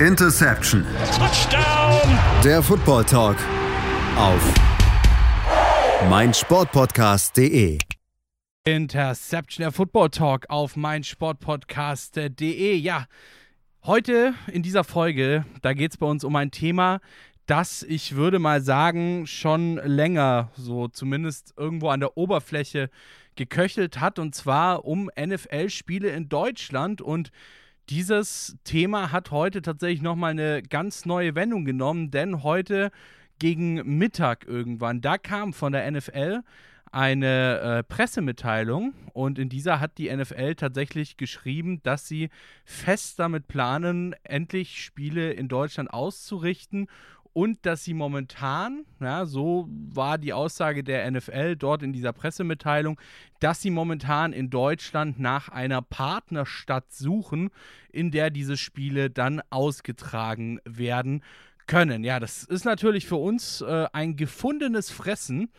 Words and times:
Interception. 0.00 0.84
Touchdown. 1.16 2.18
Der 2.44 2.62
Football 2.62 3.06
Talk 3.06 3.38
auf 4.18 4.54
meinsportpodcast.de. 6.10 7.78
Interception, 8.64 9.62
der 9.62 9.72
Football 9.72 10.10
Talk 10.10 10.44
auf 10.50 10.76
meinsportpodcast.de. 10.76 12.76
Ja, 12.76 13.06
heute 13.84 14.34
in 14.52 14.62
dieser 14.62 14.84
Folge, 14.84 15.46
da 15.62 15.72
geht 15.72 15.92
es 15.92 15.96
bei 15.96 16.04
uns 16.04 16.24
um 16.24 16.36
ein 16.36 16.50
Thema, 16.50 17.00
das 17.46 17.82
ich 17.82 18.16
würde 18.16 18.38
mal 18.38 18.60
sagen, 18.60 19.26
schon 19.26 19.76
länger, 19.76 20.50
so 20.56 20.88
zumindest 20.88 21.54
irgendwo 21.56 21.88
an 21.88 22.00
der 22.00 22.18
Oberfläche 22.18 22.90
geköchelt 23.34 23.98
hat, 23.98 24.18
und 24.18 24.34
zwar 24.34 24.84
um 24.84 25.08
NFL-Spiele 25.18 26.10
in 26.10 26.28
Deutschland. 26.28 27.00
Und 27.00 27.30
dieses 27.88 28.56
Thema 28.64 29.12
hat 29.12 29.30
heute 29.30 29.62
tatsächlich 29.62 30.02
nochmal 30.02 30.32
eine 30.32 30.62
ganz 30.62 31.06
neue 31.06 31.34
Wendung 31.34 31.64
genommen, 31.64 32.10
denn 32.10 32.42
heute 32.42 32.90
gegen 33.38 33.98
Mittag 33.98 34.46
irgendwann, 34.46 35.00
da 35.00 35.18
kam 35.18 35.52
von 35.52 35.72
der 35.72 35.90
NFL 35.90 36.40
eine 36.92 37.60
äh, 37.60 37.82
Pressemitteilung 37.82 38.94
und 39.12 39.38
in 39.38 39.48
dieser 39.48 39.80
hat 39.80 39.98
die 39.98 40.14
NFL 40.14 40.54
tatsächlich 40.54 41.16
geschrieben, 41.16 41.82
dass 41.82 42.08
sie 42.08 42.30
fest 42.64 43.18
damit 43.18 43.48
planen, 43.48 44.14
endlich 44.22 44.82
Spiele 44.82 45.32
in 45.32 45.48
Deutschland 45.48 45.92
auszurichten 45.92 46.86
und 47.36 47.66
dass 47.66 47.84
sie 47.84 47.92
momentan, 47.92 48.86
ja, 48.98 49.26
so 49.26 49.68
war 49.68 50.16
die 50.16 50.32
Aussage 50.32 50.82
der 50.82 51.10
NFL 51.10 51.56
dort 51.56 51.82
in 51.82 51.92
dieser 51.92 52.14
Pressemitteilung, 52.14 52.98
dass 53.40 53.60
sie 53.60 53.68
momentan 53.68 54.32
in 54.32 54.48
Deutschland 54.48 55.20
nach 55.20 55.50
einer 55.50 55.82
Partnerstadt 55.82 56.90
suchen, 56.90 57.50
in 57.92 58.10
der 58.10 58.30
diese 58.30 58.56
Spiele 58.56 59.10
dann 59.10 59.42
ausgetragen 59.50 60.60
werden 60.64 61.22
können. 61.66 62.04
Ja, 62.04 62.20
das 62.20 62.44
ist 62.44 62.64
natürlich 62.64 63.06
für 63.06 63.16
uns 63.16 63.60
äh, 63.60 63.86
ein 63.92 64.16
gefundenes 64.16 64.90
Fressen 64.90 65.50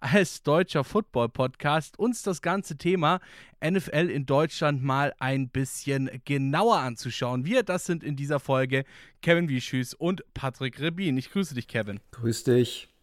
als 0.00 0.42
deutscher 0.42 0.84
Football-Podcast, 0.84 1.98
uns 1.98 2.22
das 2.22 2.42
ganze 2.42 2.76
Thema 2.76 3.20
NFL 3.64 4.10
in 4.10 4.26
Deutschland 4.26 4.82
mal 4.82 5.14
ein 5.18 5.48
bisschen 5.48 6.10
genauer 6.24 6.78
anzuschauen. 6.78 7.44
Wir, 7.44 7.62
das 7.62 7.84
sind 7.84 8.04
in 8.04 8.16
dieser 8.16 8.40
Folge 8.40 8.84
Kevin 9.22 9.48
Wieschüß 9.48 9.94
und 9.94 10.22
Patrick 10.34 10.80
Rebin. 10.80 11.16
Ich 11.16 11.30
grüße 11.30 11.54
dich, 11.54 11.66
Kevin. 11.68 12.00
Grüß 12.12 12.44
dich. 12.44 12.95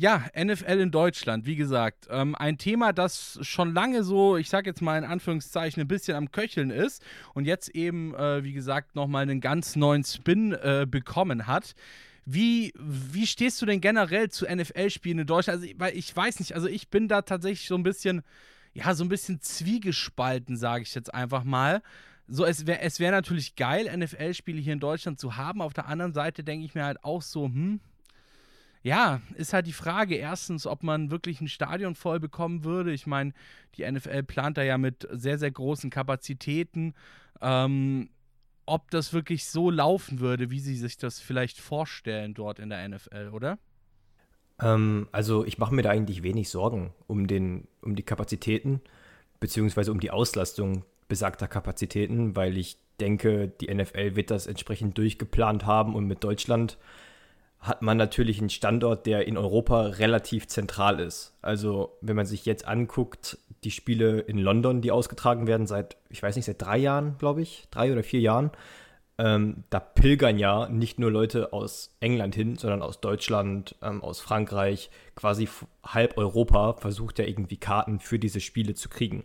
Ja, 0.00 0.26
NFL 0.32 0.78
in 0.78 0.92
Deutschland, 0.92 1.44
wie 1.44 1.56
gesagt, 1.56 2.06
ähm, 2.08 2.36
ein 2.36 2.56
Thema, 2.56 2.92
das 2.92 3.36
schon 3.42 3.74
lange 3.74 4.04
so, 4.04 4.36
ich 4.36 4.48
sag 4.48 4.64
jetzt 4.64 4.80
mal 4.80 4.96
in 4.96 5.02
Anführungszeichen, 5.02 5.80
ein 5.80 5.88
bisschen 5.88 6.14
am 6.14 6.30
Köcheln 6.30 6.70
ist 6.70 7.04
und 7.34 7.46
jetzt 7.46 7.70
eben, 7.70 8.14
äh, 8.14 8.44
wie 8.44 8.52
gesagt, 8.52 8.94
nochmal 8.94 9.22
einen 9.22 9.40
ganz 9.40 9.74
neuen 9.74 10.04
Spin 10.04 10.52
äh, 10.52 10.86
bekommen 10.88 11.48
hat. 11.48 11.74
Wie, 12.24 12.72
wie 12.78 13.26
stehst 13.26 13.60
du 13.60 13.66
denn 13.66 13.80
generell 13.80 14.30
zu 14.30 14.46
NFL-Spielen 14.46 15.18
in 15.18 15.26
Deutschland? 15.26 15.62
Also, 15.62 15.74
weil 15.78 15.96
ich 15.96 16.14
weiß 16.14 16.38
nicht, 16.38 16.54
also 16.54 16.68
ich 16.68 16.90
bin 16.90 17.08
da 17.08 17.22
tatsächlich 17.22 17.66
so 17.66 17.74
ein 17.74 17.82
bisschen, 17.82 18.22
ja, 18.74 18.94
so 18.94 19.02
ein 19.02 19.08
bisschen 19.08 19.40
zwiegespalten, 19.40 20.56
sage 20.56 20.84
ich 20.84 20.94
jetzt 20.94 21.12
einfach 21.12 21.42
mal. 21.42 21.82
So, 22.28 22.44
es 22.44 22.68
wäre 22.68 22.82
es 22.82 23.00
wär 23.00 23.10
natürlich 23.10 23.56
geil, 23.56 23.90
NFL-Spiele 23.96 24.60
hier 24.60 24.74
in 24.74 24.80
Deutschland 24.80 25.18
zu 25.18 25.36
haben. 25.36 25.60
Auf 25.60 25.72
der 25.72 25.88
anderen 25.88 26.12
Seite 26.12 26.44
denke 26.44 26.64
ich 26.64 26.76
mir 26.76 26.84
halt 26.84 27.02
auch 27.02 27.22
so, 27.22 27.46
hm, 27.46 27.80
ja, 28.88 29.20
ist 29.34 29.52
halt 29.52 29.66
die 29.66 29.72
Frage, 29.72 30.16
erstens, 30.16 30.66
ob 30.66 30.82
man 30.82 31.10
wirklich 31.10 31.40
ein 31.40 31.48
Stadion 31.48 31.94
voll 31.94 32.18
bekommen 32.18 32.64
würde. 32.64 32.92
Ich 32.92 33.06
meine, 33.06 33.32
die 33.76 33.88
NFL 33.88 34.22
plant 34.22 34.56
da 34.56 34.62
ja 34.62 34.78
mit 34.78 35.06
sehr, 35.12 35.38
sehr 35.38 35.50
großen 35.50 35.90
Kapazitäten. 35.90 36.94
Ähm, 37.40 38.08
ob 38.64 38.90
das 38.90 39.12
wirklich 39.12 39.46
so 39.46 39.70
laufen 39.70 40.20
würde, 40.20 40.50
wie 40.50 40.60
sie 40.60 40.76
sich 40.76 40.96
das 40.96 41.20
vielleicht 41.20 41.58
vorstellen 41.58 42.34
dort 42.34 42.58
in 42.58 42.70
der 42.70 42.88
NFL, 42.88 43.30
oder? 43.32 43.58
Ähm, 44.60 45.08
also 45.12 45.44
ich 45.44 45.58
mache 45.58 45.74
mir 45.74 45.82
da 45.82 45.90
eigentlich 45.90 46.22
wenig 46.22 46.48
Sorgen 46.48 46.92
um, 47.06 47.26
den, 47.26 47.68
um 47.82 47.94
die 47.94 48.02
Kapazitäten, 48.02 48.80
beziehungsweise 49.38 49.92
um 49.92 50.00
die 50.00 50.10
Auslastung 50.10 50.84
besagter 51.08 51.48
Kapazitäten, 51.48 52.36
weil 52.36 52.56
ich 52.56 52.78
denke, 53.00 53.48
die 53.48 53.72
NFL 53.72 54.16
wird 54.16 54.30
das 54.30 54.46
entsprechend 54.46 54.98
durchgeplant 54.98 55.66
haben 55.66 55.94
und 55.94 56.06
mit 56.06 56.24
Deutschland 56.24 56.78
hat 57.60 57.82
man 57.82 57.96
natürlich 57.96 58.38
einen 58.38 58.50
Standort, 58.50 59.06
der 59.06 59.26
in 59.26 59.36
Europa 59.36 59.82
relativ 59.82 60.46
zentral 60.46 61.00
ist. 61.00 61.36
Also 61.42 61.96
wenn 62.00 62.16
man 62.16 62.26
sich 62.26 62.46
jetzt 62.46 62.66
anguckt, 62.66 63.38
die 63.64 63.72
Spiele 63.72 64.20
in 64.20 64.38
London, 64.38 64.80
die 64.80 64.92
ausgetragen 64.92 65.46
werden 65.46 65.66
seit, 65.66 65.96
ich 66.08 66.22
weiß 66.22 66.36
nicht, 66.36 66.44
seit 66.44 66.62
drei 66.62 66.78
Jahren, 66.78 67.16
glaube 67.18 67.42
ich, 67.42 67.66
drei 67.70 67.92
oder 67.92 68.04
vier 68.04 68.20
Jahren, 68.20 68.52
ähm, 69.18 69.64
da 69.70 69.80
pilgern 69.80 70.38
ja 70.38 70.68
nicht 70.68 71.00
nur 71.00 71.10
Leute 71.10 71.52
aus 71.52 71.96
England 71.98 72.36
hin, 72.36 72.56
sondern 72.56 72.82
aus 72.82 73.00
Deutschland, 73.00 73.74
ähm, 73.82 74.02
aus 74.02 74.20
Frankreich, 74.20 74.90
quasi 75.16 75.48
halb 75.84 76.16
Europa 76.16 76.74
versucht 76.74 77.18
ja 77.18 77.24
irgendwie 77.24 77.56
Karten 77.56 77.98
für 77.98 78.20
diese 78.20 78.40
Spiele 78.40 78.74
zu 78.74 78.88
kriegen. 78.88 79.24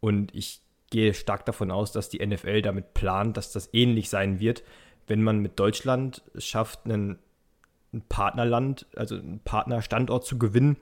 Und 0.00 0.34
ich 0.34 0.62
gehe 0.90 1.12
stark 1.12 1.44
davon 1.44 1.70
aus, 1.70 1.92
dass 1.92 2.08
die 2.08 2.26
NFL 2.26 2.62
damit 2.62 2.94
plant, 2.94 3.36
dass 3.36 3.52
das 3.52 3.68
ähnlich 3.74 4.08
sein 4.08 4.40
wird, 4.40 4.62
wenn 5.06 5.22
man 5.22 5.40
mit 5.40 5.58
Deutschland 5.58 6.22
schafft, 6.38 6.86
einen 6.86 7.18
ein 7.92 8.02
Partnerland, 8.08 8.86
also 8.96 9.16
einen 9.16 9.40
Partnerstandort 9.40 10.24
zu 10.24 10.38
gewinnen, 10.38 10.76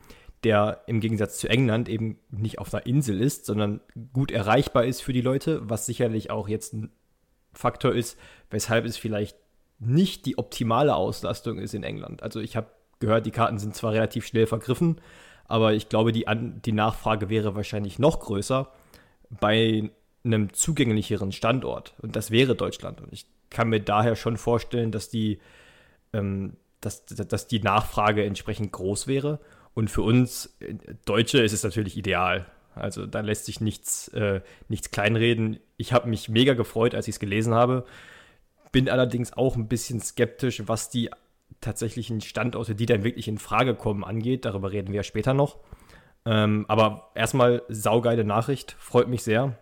der 0.45 0.83
im 0.87 1.01
Gegensatz 1.01 1.39
zu 1.39 1.49
England 1.49 1.89
eben 1.89 2.19
nicht 2.31 2.59
auf 2.59 2.73
einer 2.73 2.87
Insel 2.87 3.21
ist, 3.21 3.47
sondern 3.47 3.81
gut 4.13 4.31
erreichbar 4.31 4.85
ist 4.85 5.01
für 5.01 5.13
die 5.13 5.21
Leute, 5.21 5.69
was 5.69 5.87
sicherlich 5.87 6.31
auch 6.31 6.49
jetzt 6.49 6.75
ein 6.75 6.91
Faktor 7.53 7.95
ist, 7.95 8.19
weshalb 8.51 8.85
es 8.85 8.97
vielleicht 8.97 9.37
nicht 9.79 10.27
die 10.27 10.39
optimale 10.39 10.95
Auslastung 10.95 11.59
ist 11.59 11.75
in 11.75 11.83
England. 11.83 12.23
Also 12.23 12.41
ich 12.41 12.57
habe 12.57 12.69
gehört, 12.99 13.27
die 13.27 13.31
Karten 13.31 13.59
sind 13.59 13.75
zwar 13.75 13.93
relativ 13.93 14.27
schnell 14.27 14.47
vergriffen, 14.47 15.01
aber 15.49 15.75
ich 15.75 15.89
glaube, 15.89 16.13
die, 16.13 16.29
An 16.29 16.61
die 16.65 16.73
Nachfrage 16.73 17.29
wäre 17.29 17.55
wahrscheinlich 17.55 17.99
noch 17.99 18.21
größer 18.21 18.71
bei 19.41 19.91
einem 20.25 20.53
zugänglicheren 20.53 21.33
Standort. 21.33 21.95
Und 21.99 22.17
das 22.17 22.31
wäre 22.31 22.55
Deutschland. 22.55 23.01
Und 23.01 23.13
ich 23.13 23.27
kann 23.51 23.69
mir 23.69 23.81
daher 23.81 24.17
schon 24.17 24.37
vorstellen, 24.37 24.91
dass 24.91 25.09
die 25.09 25.39
ähm, 26.13 26.57
dass, 26.87 27.05
dass 27.05 27.49
die 27.49 27.61
Nachfrage 27.61 28.25
entsprechend 28.25 28.73
groß 28.73 29.07
wäre. 29.07 29.41
Und 29.75 29.91
für 29.91 30.03
uns 30.03 30.57
äh, 30.61 30.75
Deutsche 31.05 31.39
ist 31.39 31.53
es 31.53 31.63
natürlich 31.63 31.97
ideal. 31.97 32.47
Also 32.75 33.07
da 33.07 33.21
lässt 33.21 33.47
sich 33.47 33.61
nichts, 33.61 34.09
äh, 34.09 34.41
nichts 34.69 34.91
kleinreden. 34.91 35.59
Ich 35.77 35.93
habe 35.93 36.09
mich 36.09 36.29
mega 36.29 36.55
gefreut, 36.55 36.95
als 36.95 37.09
ich 37.09 37.17
es 37.17 37.21
gelesen 37.21 37.55
habe. 37.55 37.85
Bin 38.73 38.89
allerdings 38.89 39.33
auch 39.33 39.57
ein 39.57 39.69
bisschen 39.69 40.01
skeptisch, 40.01 40.63
was 40.67 40.91
die 40.91 41.11
tatsächlichen 41.61 42.21
Standorte, 42.21 42.75
die 42.75 42.87
dann 42.87 43.05
wirklich 43.05 43.29
in 43.29 43.39
Frage 43.39 43.75
kommen, 43.75 44.05
angeht. 44.05 44.45
Darüber 44.45 44.73
reden 44.73 44.89
wir 44.89 44.97
ja 44.97 45.03
später 45.03 45.35
noch. 45.35 45.59
Ähm, 46.25 46.67
aber 46.69 47.11
erstmal 47.15 47.63
saugeile 47.69 48.25
Nachricht, 48.25 48.77
freut 48.79 49.09
mich 49.09 49.23
sehr. 49.23 49.59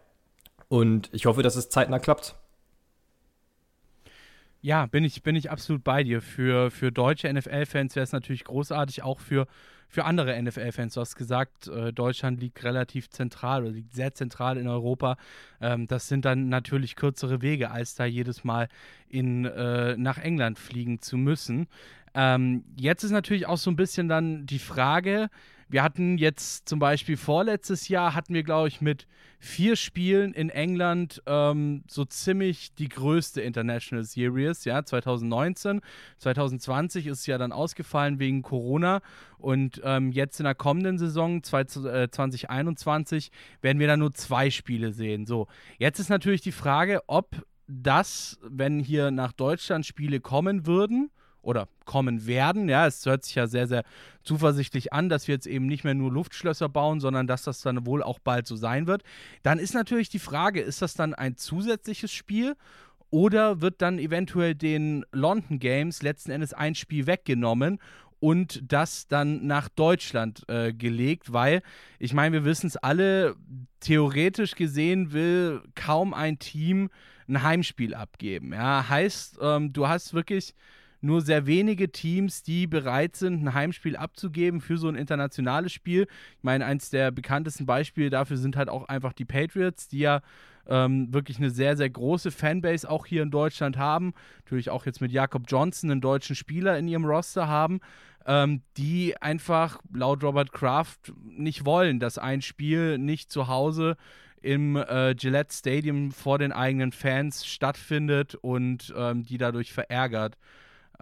Und 0.68 1.08
ich 1.12 1.26
hoffe, 1.26 1.42
dass 1.42 1.56
es 1.56 1.68
zeitnah 1.68 1.98
klappt. 1.98 2.34
Ja, 4.64 4.86
bin 4.86 5.04
ich, 5.04 5.22
bin 5.22 5.36
ich 5.36 5.50
absolut 5.50 5.84
bei 5.84 6.04
dir. 6.04 6.22
Für, 6.22 6.70
für 6.70 6.90
deutsche 6.90 7.30
NFL-Fans 7.30 7.96
wäre 7.96 8.04
es 8.04 8.12
natürlich 8.12 8.44
großartig, 8.44 9.02
auch 9.02 9.20
für, 9.20 9.46
für 9.90 10.06
andere 10.06 10.42
NFL-Fans. 10.42 10.94
Du 10.94 11.02
hast 11.02 11.16
gesagt, 11.16 11.68
äh, 11.68 11.92
Deutschland 11.92 12.40
liegt 12.40 12.64
relativ 12.64 13.10
zentral 13.10 13.64
oder 13.64 13.72
liegt 13.72 13.92
sehr 13.92 14.14
zentral 14.14 14.56
in 14.56 14.66
Europa. 14.66 15.18
Ähm, 15.60 15.86
das 15.86 16.08
sind 16.08 16.24
dann 16.24 16.48
natürlich 16.48 16.96
kürzere 16.96 17.42
Wege, 17.42 17.72
als 17.72 17.94
da 17.94 18.06
jedes 18.06 18.42
Mal 18.42 18.68
in, 19.10 19.44
äh, 19.44 19.98
nach 19.98 20.16
England 20.16 20.58
fliegen 20.58 20.98
zu 20.98 21.18
müssen. 21.18 21.68
Ähm, 22.14 22.64
jetzt 22.74 23.04
ist 23.04 23.10
natürlich 23.10 23.46
auch 23.46 23.58
so 23.58 23.70
ein 23.70 23.76
bisschen 23.76 24.08
dann 24.08 24.46
die 24.46 24.58
Frage, 24.58 25.28
wir 25.68 25.82
hatten 25.82 26.18
jetzt 26.18 26.68
zum 26.68 26.78
Beispiel 26.78 27.16
vorletztes 27.16 27.88
Jahr, 27.88 28.14
hatten 28.14 28.34
wir, 28.34 28.42
glaube 28.42 28.68
ich, 28.68 28.80
mit 28.80 29.06
vier 29.38 29.76
Spielen 29.76 30.32
in 30.32 30.48
England 30.48 31.22
ähm, 31.26 31.84
so 31.86 32.04
ziemlich 32.04 32.74
die 32.74 32.88
größte 32.88 33.42
International 33.42 34.04
Series, 34.04 34.64
ja, 34.64 34.84
2019. 34.84 35.80
2020 36.18 37.06
ist 37.06 37.26
ja 37.26 37.36
dann 37.36 37.52
ausgefallen 37.52 38.18
wegen 38.18 38.42
Corona 38.42 39.02
und 39.36 39.82
ähm, 39.84 40.12
jetzt 40.12 40.40
in 40.40 40.44
der 40.44 40.54
kommenden 40.54 40.98
Saison 40.98 41.42
2021 41.42 43.28
äh, 43.28 43.30
werden 43.62 43.78
wir 43.78 43.86
dann 43.86 44.00
nur 44.00 44.14
zwei 44.14 44.48
Spiele 44.50 44.92
sehen. 44.92 45.26
So, 45.26 45.46
jetzt 45.78 45.98
ist 45.98 46.08
natürlich 46.08 46.40
die 46.40 46.52
Frage, 46.52 47.02
ob 47.06 47.44
das, 47.66 48.38
wenn 48.42 48.80
hier 48.80 49.10
nach 49.10 49.32
Deutschland 49.32 49.86
Spiele 49.86 50.20
kommen 50.20 50.66
würden, 50.66 51.10
oder 51.44 51.68
kommen 51.84 52.26
werden. 52.26 52.68
Ja, 52.68 52.86
es 52.86 53.04
hört 53.06 53.24
sich 53.24 53.34
ja 53.34 53.46
sehr, 53.46 53.66
sehr 53.66 53.84
zuversichtlich 54.22 54.92
an, 54.92 55.08
dass 55.08 55.28
wir 55.28 55.34
jetzt 55.34 55.46
eben 55.46 55.66
nicht 55.66 55.84
mehr 55.84 55.94
nur 55.94 56.12
Luftschlösser 56.12 56.68
bauen, 56.68 57.00
sondern 57.00 57.26
dass 57.26 57.42
das 57.42 57.60
dann 57.60 57.86
wohl 57.86 58.02
auch 58.02 58.18
bald 58.18 58.46
so 58.46 58.56
sein 58.56 58.86
wird. 58.86 59.02
Dann 59.42 59.58
ist 59.58 59.74
natürlich 59.74 60.08
die 60.08 60.18
Frage, 60.18 60.60
ist 60.60 60.82
das 60.82 60.94
dann 60.94 61.14
ein 61.14 61.36
zusätzliches 61.36 62.12
Spiel 62.12 62.56
oder 63.10 63.60
wird 63.60 63.80
dann 63.82 63.98
eventuell 63.98 64.54
den 64.54 65.04
London 65.12 65.58
Games 65.58 66.02
letzten 66.02 66.32
Endes 66.32 66.52
ein 66.52 66.74
Spiel 66.74 67.06
weggenommen 67.06 67.78
und 68.18 68.72
das 68.72 69.06
dann 69.06 69.46
nach 69.46 69.68
Deutschland 69.68 70.48
äh, 70.48 70.72
gelegt, 70.72 71.32
weil 71.32 71.62
ich 71.98 72.14
meine, 72.14 72.32
wir 72.32 72.44
wissen 72.44 72.68
es 72.68 72.76
alle, 72.76 73.36
theoretisch 73.80 74.54
gesehen 74.54 75.12
will 75.12 75.62
kaum 75.74 76.14
ein 76.14 76.38
Team 76.38 76.88
ein 77.28 77.42
Heimspiel 77.42 77.94
abgeben. 77.94 78.52
Ja, 78.52 78.88
heißt, 78.88 79.38
ähm, 79.40 79.72
du 79.72 79.88
hast 79.88 80.14
wirklich 80.14 80.54
nur 81.04 81.20
sehr 81.20 81.46
wenige 81.46 81.92
Teams, 81.92 82.42
die 82.42 82.66
bereit 82.66 83.14
sind, 83.14 83.42
ein 83.42 83.54
Heimspiel 83.54 83.96
abzugeben 83.96 84.60
für 84.60 84.78
so 84.78 84.88
ein 84.88 84.94
internationales 84.94 85.72
Spiel. 85.72 86.06
Ich 86.38 86.42
meine, 86.42 86.64
eins 86.64 86.90
der 86.90 87.10
bekanntesten 87.10 87.66
Beispiele 87.66 88.10
dafür 88.10 88.38
sind 88.38 88.56
halt 88.56 88.68
auch 88.68 88.88
einfach 88.88 89.12
die 89.12 89.26
Patriots, 89.26 89.86
die 89.86 90.00
ja 90.00 90.22
ähm, 90.66 91.12
wirklich 91.12 91.36
eine 91.36 91.50
sehr, 91.50 91.76
sehr 91.76 91.90
große 91.90 92.30
Fanbase 92.30 92.88
auch 92.88 93.04
hier 93.04 93.22
in 93.22 93.30
Deutschland 93.30 93.76
haben. 93.76 94.14
Natürlich 94.44 94.70
auch 94.70 94.86
jetzt 94.86 95.02
mit 95.02 95.12
Jakob 95.12 95.44
Johnson 95.46 95.90
einen 95.90 96.00
deutschen 96.00 96.34
Spieler 96.34 96.78
in 96.78 96.88
ihrem 96.88 97.04
Roster 97.04 97.48
haben, 97.48 97.80
ähm, 98.26 98.62
die 98.78 99.20
einfach 99.20 99.80
laut 99.92 100.24
Robert 100.24 100.52
Kraft 100.52 101.12
nicht 101.22 101.66
wollen, 101.66 102.00
dass 102.00 102.16
ein 102.16 102.40
Spiel 102.40 102.96
nicht 102.96 103.30
zu 103.30 103.48
Hause 103.48 103.98
im 104.40 104.76
äh, 104.76 105.14
Gillette 105.14 105.54
Stadium 105.54 106.12
vor 106.12 106.38
den 106.38 106.52
eigenen 106.52 106.92
Fans 106.92 107.44
stattfindet 107.46 108.34
und 108.36 108.92
ähm, 108.96 109.22
die 109.24 109.36
dadurch 109.36 109.72
verärgert. 109.72 110.38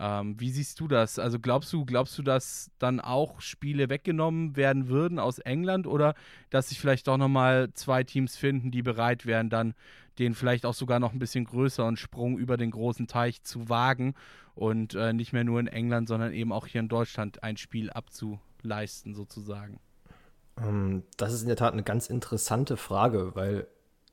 Ähm, 0.04 0.34
wie 0.40 0.50
siehst 0.50 0.80
du 0.80 0.88
das? 0.88 1.20
Also 1.20 1.38
glaubst 1.38 1.72
du, 1.72 1.84
glaubst 1.84 2.18
du, 2.18 2.22
dass 2.24 2.72
dann 2.80 2.98
auch 2.98 3.40
Spiele 3.40 3.88
weggenommen 3.88 4.56
werden 4.56 4.88
würden 4.88 5.20
aus 5.20 5.38
England 5.38 5.86
oder 5.86 6.14
dass 6.50 6.70
sich 6.70 6.80
vielleicht 6.80 7.06
doch 7.06 7.16
nochmal 7.16 7.72
zwei 7.74 8.02
Teams 8.02 8.36
finden, 8.36 8.72
die 8.72 8.82
bereit 8.82 9.26
wären, 9.26 9.48
dann 9.48 9.74
den 10.18 10.34
vielleicht 10.34 10.66
auch 10.66 10.74
sogar 10.74 10.98
noch 10.98 11.12
ein 11.12 11.20
bisschen 11.20 11.44
größeren 11.44 11.96
Sprung 11.96 12.36
über 12.36 12.56
den 12.56 12.72
großen 12.72 13.06
Teich 13.06 13.44
zu 13.44 13.68
wagen 13.68 14.14
und 14.56 14.96
äh, 14.96 15.12
nicht 15.12 15.32
mehr 15.32 15.44
nur 15.44 15.60
in 15.60 15.68
England, 15.68 16.08
sondern 16.08 16.32
eben 16.32 16.52
auch 16.52 16.66
hier 16.66 16.80
in 16.80 16.88
Deutschland 16.88 17.44
ein 17.44 17.56
Spiel 17.56 17.88
abzuleisten, 17.88 19.14
sozusagen? 19.14 19.78
Ähm, 20.60 21.04
das 21.16 21.32
ist 21.32 21.42
in 21.42 21.48
der 21.48 21.56
Tat 21.56 21.74
eine 21.74 21.84
ganz 21.84 22.08
interessante 22.08 22.76
Frage, 22.76 23.36
weil 23.36 23.68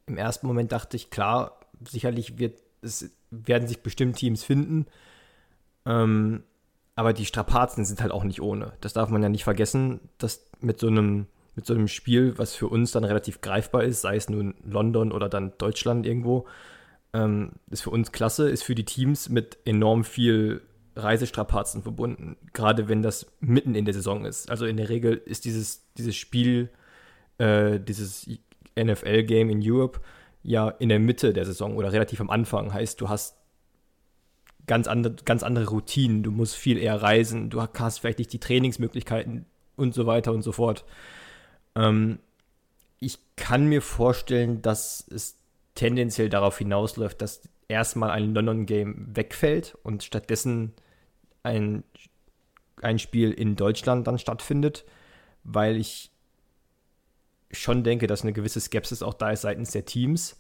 im 0.05 0.17
ersten 0.17 0.45
Moment 0.45 0.71
dachte 0.71 0.95
ich, 0.97 1.09
klar, 1.09 1.59
sicherlich 1.83 2.37
wird 2.37 2.61
es 2.81 3.09
werden 3.31 3.67
sich 3.67 3.81
bestimmt 3.81 4.17
Teams 4.17 4.43
finden, 4.43 4.85
ähm, 5.85 6.43
aber 6.95 7.13
die 7.13 7.25
Strapazen 7.25 7.85
sind 7.85 8.01
halt 8.01 8.11
auch 8.11 8.23
nicht 8.23 8.41
ohne. 8.41 8.73
Das 8.81 8.93
darf 8.93 9.09
man 9.09 9.23
ja 9.23 9.29
nicht 9.29 9.45
vergessen, 9.45 10.01
dass 10.17 10.49
mit 10.59 10.79
so 10.79 10.87
einem, 10.87 11.27
mit 11.55 11.65
so 11.65 11.73
einem 11.73 11.87
Spiel, 11.87 12.37
was 12.37 12.55
für 12.55 12.67
uns 12.67 12.91
dann 12.91 13.03
relativ 13.03 13.41
greifbar 13.41 13.83
ist, 13.83 14.01
sei 14.01 14.15
es 14.15 14.29
nun 14.29 14.55
London 14.63 15.11
oder 15.11 15.29
dann 15.29 15.53
Deutschland 15.57 16.05
irgendwo, 16.05 16.45
ähm, 17.13 17.53
ist 17.69 17.83
für 17.83 17.89
uns 17.89 18.11
klasse, 18.11 18.49
ist 18.49 18.63
für 18.63 18.75
die 18.75 18.85
Teams 18.85 19.29
mit 19.29 19.57
enorm 19.65 20.03
viel 20.03 20.61
Reisestrapazen 20.95 21.81
verbunden, 21.81 22.37
gerade 22.53 22.89
wenn 22.89 23.01
das 23.01 23.31
mitten 23.39 23.75
in 23.75 23.85
der 23.85 23.93
Saison 23.93 24.25
ist. 24.25 24.51
Also 24.51 24.65
in 24.65 24.77
der 24.77 24.89
Regel 24.89 25.15
ist 25.15 25.45
dieses, 25.45 25.87
dieses 25.97 26.15
Spiel, 26.15 26.69
äh, 27.37 27.79
dieses 27.79 28.27
NFL-Game 28.77 29.49
in 29.49 29.61
Europe 29.63 30.01
ja 30.43 30.69
in 30.69 30.89
der 30.89 30.99
Mitte 30.99 31.33
der 31.33 31.45
Saison 31.45 31.75
oder 31.75 31.91
relativ 31.91 32.21
am 32.21 32.29
Anfang. 32.29 32.73
Heißt, 32.73 32.99
du 33.01 33.09
hast 33.09 33.37
ganz 34.69 34.87
andere, 34.87 35.15
ganz 35.25 35.41
andere 35.41 35.67
Routinen, 35.67 36.21
du 36.21 36.29
musst 36.29 36.55
viel 36.55 36.77
eher 36.77 37.01
reisen, 37.01 37.49
du 37.49 37.59
hast 37.59 37.97
vielleicht 37.97 38.19
nicht 38.19 38.31
die 38.31 38.39
Trainingsmöglichkeiten 38.39 39.47
und 39.75 39.95
so 39.95 40.05
weiter 40.05 40.31
und 40.31 40.43
so 40.43 40.51
fort. 40.51 40.85
Ähm, 41.75 42.19
ich 42.99 43.17
kann 43.35 43.65
mir 43.65 43.81
vorstellen, 43.81 44.61
dass 44.61 45.07
es 45.09 45.37
tendenziell 45.73 46.29
darauf 46.29 46.59
hinausläuft, 46.59 47.19
dass 47.19 47.49
erstmal 47.67 48.11
ein 48.11 48.35
London-Game 48.35 49.07
wegfällt 49.15 49.75
und 49.81 50.03
stattdessen 50.03 50.73
ein, 51.41 51.83
ein 52.83 52.99
Spiel 52.99 53.31
in 53.31 53.55
Deutschland 53.55 54.05
dann 54.05 54.19
stattfindet, 54.19 54.85
weil 55.43 55.77
ich 55.77 56.11
schon 57.49 57.83
denke, 57.83 58.05
dass 58.05 58.21
eine 58.21 58.33
gewisse 58.33 58.59
Skepsis 58.59 59.01
auch 59.01 59.15
da 59.15 59.31
ist 59.31 59.41
seitens 59.41 59.71
der 59.71 59.85
Teams. 59.85 60.37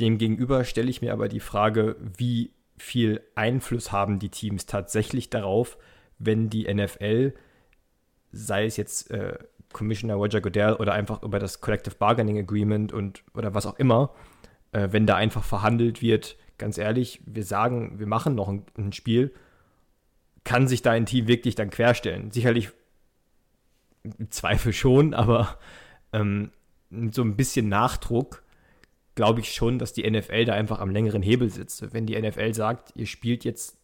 Demgegenüber 0.00 0.64
stelle 0.64 0.88
ich 0.88 1.02
mir 1.02 1.12
aber 1.12 1.28
die 1.28 1.40
Frage, 1.40 1.96
wie 2.16 2.52
viel 2.80 3.20
Einfluss 3.34 3.92
haben 3.92 4.18
die 4.18 4.30
Teams 4.30 4.66
tatsächlich 4.66 5.30
darauf, 5.30 5.78
wenn 6.18 6.50
die 6.50 6.72
NFL, 6.72 7.34
sei 8.32 8.64
es 8.64 8.76
jetzt 8.76 9.10
äh, 9.10 9.38
Commissioner 9.72 10.14
Roger 10.14 10.40
Goodell 10.40 10.74
oder 10.74 10.92
einfach 10.92 11.22
über 11.22 11.38
das 11.38 11.60
Collective 11.60 11.94
Bargaining 11.94 12.38
Agreement 12.38 12.92
und 12.92 13.22
oder 13.34 13.54
was 13.54 13.66
auch 13.66 13.78
immer, 13.78 14.14
äh, 14.72 14.88
wenn 14.90 15.06
da 15.06 15.16
einfach 15.16 15.44
verhandelt 15.44 16.02
wird, 16.02 16.36
ganz 16.58 16.78
ehrlich, 16.78 17.20
wir 17.26 17.44
sagen, 17.44 17.98
wir 17.98 18.06
machen 18.06 18.34
noch 18.34 18.48
ein, 18.48 18.64
ein 18.76 18.92
Spiel, 18.92 19.32
kann 20.44 20.66
sich 20.66 20.82
da 20.82 20.92
ein 20.92 21.06
Team 21.06 21.28
wirklich 21.28 21.54
dann 21.54 21.70
querstellen? 21.70 22.30
Sicherlich 22.30 22.70
im 24.02 24.30
Zweifel 24.30 24.72
schon, 24.72 25.14
aber 25.14 25.58
ähm, 26.12 26.50
so 27.12 27.22
ein 27.22 27.36
bisschen 27.36 27.68
Nachdruck 27.68 28.42
glaube 29.20 29.40
ich 29.40 29.52
schon, 29.52 29.78
dass 29.78 29.92
die 29.92 30.10
NFL 30.10 30.46
da 30.46 30.54
einfach 30.54 30.80
am 30.80 30.88
längeren 30.88 31.20
Hebel 31.20 31.50
sitzt. 31.50 31.92
Wenn 31.92 32.06
die 32.06 32.18
NFL 32.18 32.54
sagt, 32.54 32.94
ihr 32.96 33.04
spielt 33.04 33.44
jetzt 33.44 33.76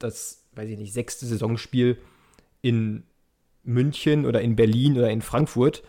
das, 0.00 0.44
weiß 0.56 0.68
ich 0.68 0.76
nicht, 0.76 0.92
sechste 0.92 1.26
Saisonspiel 1.26 1.96
in 2.60 3.04
München 3.62 4.26
oder 4.26 4.40
in 4.40 4.56
Berlin 4.56 4.98
oder 4.98 5.10
in 5.12 5.22
Frankfurt, 5.22 5.84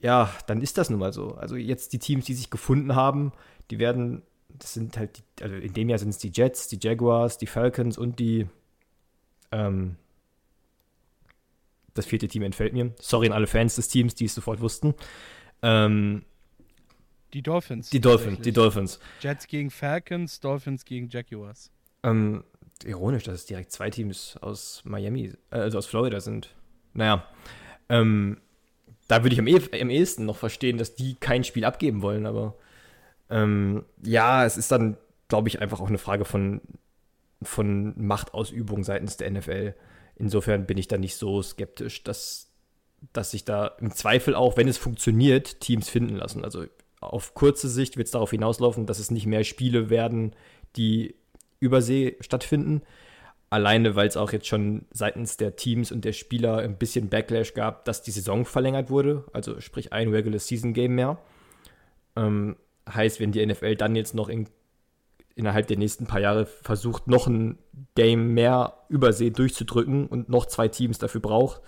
ja, 0.00 0.32
dann 0.46 0.62
ist 0.62 0.78
das 0.78 0.88
nun 0.88 0.98
mal 0.98 1.12
so. 1.12 1.34
Also 1.34 1.56
jetzt 1.56 1.92
die 1.92 1.98
Teams, 1.98 2.24
die 2.24 2.32
sich 2.32 2.48
gefunden 2.48 2.94
haben, 2.94 3.32
die 3.70 3.78
werden, 3.78 4.22
das 4.48 4.72
sind 4.72 4.96
halt, 4.96 5.18
die, 5.18 5.42
also 5.42 5.56
in 5.56 5.74
dem 5.74 5.90
Jahr 5.90 5.98
sind 5.98 6.08
es 6.08 6.18
die 6.18 6.32
Jets, 6.32 6.68
die 6.68 6.78
Jaguars, 6.80 7.36
die 7.36 7.46
Falcons 7.46 7.98
und 7.98 8.18
die, 8.18 8.46
ähm, 9.52 9.96
das 11.92 12.06
vierte 12.06 12.28
Team 12.28 12.44
entfällt 12.44 12.72
mir. 12.72 12.94
Sorry 12.98 13.26
an 13.26 13.34
alle 13.34 13.46
Fans 13.46 13.76
des 13.76 13.88
Teams, 13.88 14.14
die 14.14 14.24
es 14.24 14.34
sofort 14.34 14.62
wussten. 14.62 14.94
Ähm, 15.60 16.24
die 17.32 17.42
Dolphins. 17.42 17.90
Die 17.90 18.00
Dolphins, 18.00 18.40
die 18.40 18.52
Dolphins. 18.52 19.00
Jets 19.20 19.46
gegen 19.46 19.70
Falcons, 19.70 20.40
Dolphins 20.40 20.84
gegen 20.84 21.08
Jaguars. 21.08 21.70
Ähm, 22.02 22.44
ironisch, 22.84 23.24
dass 23.24 23.34
es 23.34 23.46
direkt 23.46 23.72
zwei 23.72 23.90
Teams 23.90 24.36
aus 24.40 24.82
Miami, 24.84 25.32
äh, 25.50 25.56
also 25.56 25.78
aus 25.78 25.86
Florida 25.86 26.20
sind. 26.20 26.54
Naja, 26.94 27.26
ähm, 27.88 28.38
da 29.08 29.22
würde 29.22 29.34
ich 29.34 29.40
am, 29.40 29.46
eh, 29.46 29.60
am 29.80 29.90
ehesten 29.90 30.24
noch 30.24 30.36
verstehen, 30.36 30.78
dass 30.78 30.94
die 30.94 31.14
kein 31.14 31.44
Spiel 31.44 31.64
abgeben 31.64 32.02
wollen, 32.02 32.26
aber 32.26 32.56
ähm, 33.30 33.84
ja, 34.02 34.44
es 34.44 34.56
ist 34.56 34.70
dann, 34.70 34.96
glaube 35.28 35.48
ich, 35.48 35.60
einfach 35.60 35.80
auch 35.80 35.88
eine 35.88 35.98
Frage 35.98 36.24
von, 36.24 36.60
von 37.42 37.94
Machtausübung 37.96 38.84
seitens 38.84 39.16
der 39.16 39.30
NFL. 39.30 39.74
Insofern 40.16 40.66
bin 40.66 40.78
ich 40.78 40.88
da 40.88 40.96
nicht 40.96 41.16
so 41.16 41.42
skeptisch, 41.42 42.02
dass, 42.02 42.50
dass 43.12 43.32
sich 43.32 43.44
da 43.44 43.66
im 43.80 43.90
Zweifel 43.90 44.34
auch, 44.34 44.56
wenn 44.56 44.68
es 44.68 44.78
funktioniert, 44.78 45.60
Teams 45.60 45.88
finden 45.88 46.16
lassen. 46.16 46.44
Also 46.44 46.66
auf 47.00 47.34
kurze 47.34 47.68
Sicht 47.68 47.96
wird 47.96 48.06
es 48.06 48.12
darauf 48.12 48.30
hinauslaufen, 48.30 48.86
dass 48.86 48.98
es 48.98 49.10
nicht 49.10 49.26
mehr 49.26 49.44
Spiele 49.44 49.90
werden, 49.90 50.34
die 50.76 51.14
über 51.60 51.82
See 51.82 52.16
stattfinden. 52.20 52.82
Alleine, 53.48 53.94
weil 53.94 54.08
es 54.08 54.16
auch 54.16 54.32
jetzt 54.32 54.48
schon 54.48 54.86
seitens 54.90 55.36
der 55.36 55.56
Teams 55.56 55.92
und 55.92 56.04
der 56.04 56.12
Spieler 56.12 56.58
ein 56.58 56.78
bisschen 56.78 57.08
Backlash 57.08 57.54
gab, 57.54 57.84
dass 57.84 58.02
die 58.02 58.10
Saison 58.10 58.44
verlängert 58.44 58.90
wurde, 58.90 59.24
also 59.32 59.60
sprich 59.60 59.92
ein 59.92 60.08
Regular 60.08 60.40
Season 60.40 60.72
Game 60.72 60.96
mehr. 60.96 61.18
Ähm, 62.16 62.56
heißt, 62.92 63.20
wenn 63.20 63.32
die 63.32 63.44
NFL 63.44 63.76
dann 63.76 63.94
jetzt 63.94 64.14
noch 64.14 64.28
in, 64.28 64.48
innerhalb 65.36 65.68
der 65.68 65.76
nächsten 65.76 66.06
paar 66.06 66.20
Jahre 66.20 66.46
versucht, 66.46 67.06
noch 67.06 67.28
ein 67.28 67.58
Game 67.94 68.34
mehr 68.34 68.78
Übersee 68.88 69.30
durchzudrücken 69.30 70.06
und 70.06 70.28
noch 70.28 70.46
zwei 70.46 70.66
Teams 70.68 70.98
dafür 70.98 71.20
braucht, 71.20 71.60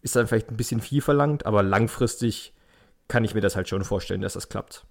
ist 0.00 0.16
dann 0.16 0.26
vielleicht 0.26 0.50
ein 0.50 0.56
bisschen 0.56 0.80
viel 0.80 1.02
verlangt, 1.02 1.46
aber 1.46 1.62
langfristig 1.62 2.54
kann 3.08 3.24
ich 3.24 3.34
mir 3.34 3.40
das 3.40 3.56
halt 3.56 3.68
schon 3.68 3.84
vorstellen, 3.84 4.20
dass 4.20 4.34
das 4.34 4.48
klappt. 4.48 4.86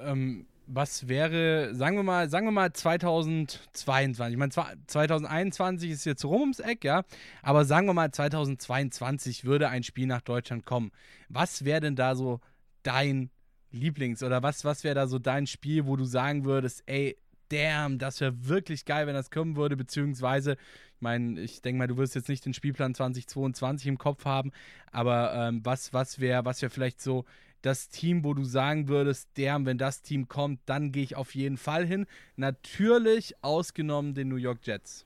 Ähm, 0.00 0.46
was 0.66 1.08
wäre, 1.08 1.74
sagen 1.74 1.96
wir 1.96 2.02
mal, 2.02 2.28
sagen 2.28 2.46
wir 2.46 2.52
mal 2.52 2.72
2022. 2.72 4.32
Ich 4.32 4.38
meine, 4.38 4.52
2021 4.86 5.90
ist 5.90 6.04
jetzt 6.04 6.24
rum 6.24 6.40
ums 6.40 6.60
Eck, 6.60 6.84
ja. 6.84 7.04
Aber 7.42 7.64
sagen 7.64 7.86
wir 7.86 7.94
mal, 7.94 8.10
2022 8.10 9.44
würde 9.44 9.68
ein 9.68 9.82
Spiel 9.82 10.06
nach 10.06 10.22
Deutschland 10.22 10.64
kommen. 10.64 10.92
Was 11.28 11.64
wäre 11.64 11.80
denn 11.80 11.96
da 11.96 12.14
so 12.14 12.40
dein 12.82 13.30
Lieblings- 13.72 14.22
oder 14.22 14.42
was, 14.42 14.64
was 14.64 14.84
wäre 14.84 14.94
da 14.94 15.06
so 15.06 15.18
dein 15.18 15.46
Spiel, 15.46 15.86
wo 15.86 15.96
du 15.96 16.04
sagen 16.04 16.44
würdest, 16.44 16.82
ey, 16.86 17.16
damn, 17.48 17.98
das 17.98 18.20
wäre 18.20 18.48
wirklich 18.48 18.84
geil, 18.84 19.06
wenn 19.06 19.14
das 19.14 19.30
kommen 19.30 19.56
würde, 19.56 19.76
beziehungsweise, 19.76 20.56
ich 21.02 21.04
meine, 21.04 21.40
ich 21.40 21.60
denke 21.62 21.80
mal, 21.80 21.88
du 21.88 21.96
wirst 21.96 22.14
jetzt 22.14 22.28
nicht 22.28 22.46
den 22.46 22.54
Spielplan 22.54 22.94
2022 22.94 23.88
im 23.88 23.98
Kopf 23.98 24.24
haben, 24.24 24.52
aber 24.92 25.34
ähm, 25.34 25.60
was, 25.64 25.92
was 25.92 26.20
wäre 26.20 26.44
was 26.44 26.62
wär 26.62 26.70
vielleicht 26.70 27.02
so 27.02 27.24
das 27.60 27.88
Team, 27.88 28.22
wo 28.22 28.34
du 28.34 28.44
sagen 28.44 28.86
würdest, 28.86 29.28
damn, 29.36 29.66
wenn 29.66 29.78
das 29.78 30.02
Team 30.02 30.28
kommt, 30.28 30.60
dann 30.66 30.92
gehe 30.92 31.02
ich 31.02 31.16
auf 31.16 31.34
jeden 31.34 31.56
Fall 31.56 31.84
hin. 31.84 32.06
Natürlich 32.36 33.34
ausgenommen 33.42 34.14
den 34.14 34.28
New 34.28 34.36
York 34.36 34.60
Jets. 34.62 35.04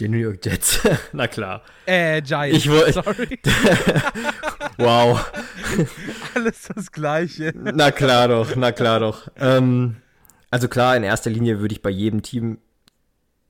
Die 0.00 0.08
New 0.08 0.16
York 0.16 0.42
Jets, 0.42 0.80
na 1.12 1.26
klar. 1.28 1.60
Äh, 1.84 2.22
Giants, 2.22 2.64
ich 2.64 2.94
sorry. 2.94 3.38
wow. 4.78 5.32
Alles 6.34 6.70
das 6.74 6.90
Gleiche. 6.90 7.52
Na 7.54 7.90
klar 7.90 8.28
doch, 8.28 8.56
na 8.56 8.72
klar 8.72 9.00
doch. 9.00 9.28
Ähm, 9.36 9.96
also 10.50 10.66
klar, 10.68 10.96
in 10.96 11.02
erster 11.02 11.28
Linie 11.28 11.60
würde 11.60 11.74
ich 11.74 11.82
bei 11.82 11.90
jedem 11.90 12.22
Team, 12.22 12.56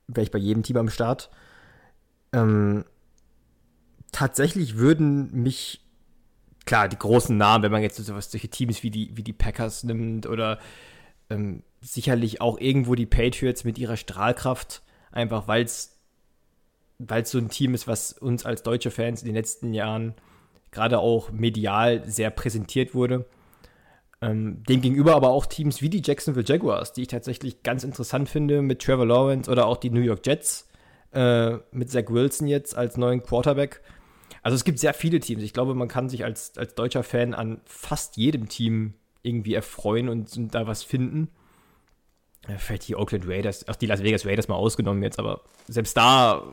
wäre 0.07 0.25
ich 0.25 0.31
bei 0.31 0.39
jedem 0.39 0.63
Team 0.63 0.75
am 0.75 0.89
Start. 0.89 1.29
Ähm, 2.33 2.85
tatsächlich 4.11 4.77
würden 4.77 5.31
mich, 5.31 5.81
klar, 6.65 6.87
die 6.87 6.97
großen 6.97 7.37
Namen, 7.37 7.63
wenn 7.63 7.71
man 7.71 7.81
jetzt 7.81 7.97
sowas, 7.97 8.31
solche 8.31 8.49
Teams 8.49 8.83
wie 8.83 8.91
die, 8.91 9.15
wie 9.15 9.23
die 9.23 9.33
Packers 9.33 9.83
nimmt 9.83 10.27
oder 10.27 10.59
ähm, 11.29 11.63
sicherlich 11.81 12.41
auch 12.41 12.59
irgendwo 12.59 12.95
die 12.95 13.05
Patriots 13.05 13.63
mit 13.63 13.77
ihrer 13.77 13.97
Strahlkraft, 13.97 14.81
einfach 15.11 15.47
weil 15.47 15.63
es 15.63 15.97
so 17.25 17.37
ein 17.37 17.49
Team 17.49 17.73
ist, 17.73 17.87
was 17.87 18.13
uns 18.13 18.45
als 18.45 18.63
deutsche 18.63 18.91
Fans 18.91 19.21
in 19.21 19.27
den 19.27 19.35
letzten 19.35 19.73
Jahren 19.73 20.15
gerade 20.71 20.99
auch 20.99 21.31
medial 21.31 22.03
sehr 22.09 22.29
präsentiert 22.29 22.93
wurde. 22.93 23.25
Ähm, 24.19 24.63
demgegenüber 24.67 25.15
aber 25.15 25.29
auch 25.29 25.45
Teams 25.45 25.81
wie 25.81 25.89
die 25.89 26.01
Jacksonville 26.03 26.45
Jaguars, 26.45 26.91
die 26.91 27.03
ich 27.03 27.07
tatsächlich 27.07 27.61
ganz 27.61 27.83
interessant 27.83 28.29
finde, 28.29 28.63
mit 28.63 28.81
Trevor 28.81 29.05
Lawrence 29.05 29.49
oder 29.49 29.67
auch 29.67 29.77
die 29.77 29.91
New 29.91 30.01
York 30.01 30.25
Jets 30.25 30.67
äh, 31.11 31.57
mit 31.71 31.89
Zach 31.89 32.09
Wilson 32.09 32.47
jetzt 32.47 32.75
als 32.75 32.97
neuen 32.97 33.23
Quarterback. 33.23 33.81
Also 34.41 34.55
es 34.55 34.63
gibt 34.63 34.79
sehr 34.79 34.93
viele 34.93 35.19
Teams. 35.19 35.43
Ich 35.43 35.53
glaube, 35.53 35.73
man 35.75 35.87
kann 35.87 36.09
sich 36.09 36.23
als, 36.23 36.57
als 36.57 36.75
deutscher 36.75 37.03
Fan 37.03 37.33
an 37.33 37.61
fast 37.65 38.17
jedem 38.17 38.47
Team 38.49 38.93
irgendwie 39.21 39.53
erfreuen 39.53 40.09
und, 40.09 40.35
und 40.37 40.55
da 40.55 40.67
was 40.67 40.83
finden. 40.83 41.29
Vielleicht 42.57 42.87
die 42.87 42.95
Oakland 42.95 43.27
Raiders, 43.27 43.67
auch 43.67 43.75
die 43.75 43.87
Las 43.87 44.03
Vegas 44.03 44.25
Raiders 44.25 44.47
mal 44.47 44.55
ausgenommen 44.55 45.03
jetzt, 45.03 45.19
aber 45.19 45.41
selbst 45.67 45.97
da 45.97 46.43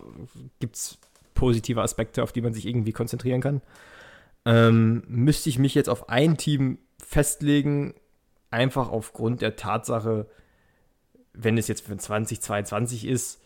gibt 0.58 0.74
es 0.74 0.98
positive 1.34 1.82
Aspekte, 1.82 2.22
auf 2.22 2.32
die 2.32 2.40
man 2.40 2.52
sich 2.52 2.66
irgendwie 2.66 2.92
konzentrieren 2.92 3.40
kann. 3.40 3.62
Ähm, 4.44 5.04
müsste 5.06 5.48
ich 5.48 5.58
mich 5.58 5.74
jetzt 5.74 5.88
auf 5.88 6.08
ein 6.08 6.36
Team 6.36 6.78
festlegen, 6.98 7.94
einfach 8.50 8.90
aufgrund 8.90 9.40
der 9.40 9.56
Tatsache, 9.56 10.26
wenn 11.32 11.58
es 11.58 11.68
jetzt 11.68 11.86
für 11.86 11.96
2022 11.96 13.06
ist, 13.06 13.40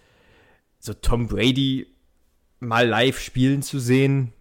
so 0.79 0.95
Tom 0.95 1.29
Brady 1.29 1.87
mal 2.61 2.87
live 2.87 3.19
spielen 3.21 3.63
zu 3.63 3.79
sehen, 3.79 4.33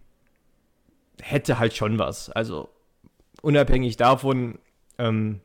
hätte 1.20 1.58
halt 1.58 1.74
schon 1.74 1.98
was. 1.98 2.30
Also 2.30 2.68
unabhängig 3.42 3.96
davon, 3.96 4.58
ähm, 4.98 5.40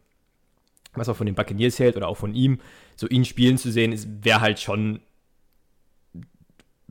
was 0.93 1.09
auch 1.09 1.15
von 1.15 1.25
den 1.25 1.35
Buccaneers 1.35 1.79
hält 1.79 1.97
oder 1.97 2.07
auch 2.07 2.17
von 2.17 2.35
ihm, 2.35 2.59
so 2.95 3.07
ihn 3.07 3.25
spielen 3.25 3.57
zu 3.57 3.71
sehen, 3.71 4.23
wäre 4.23 4.41
halt 4.41 4.59
schon 4.59 5.01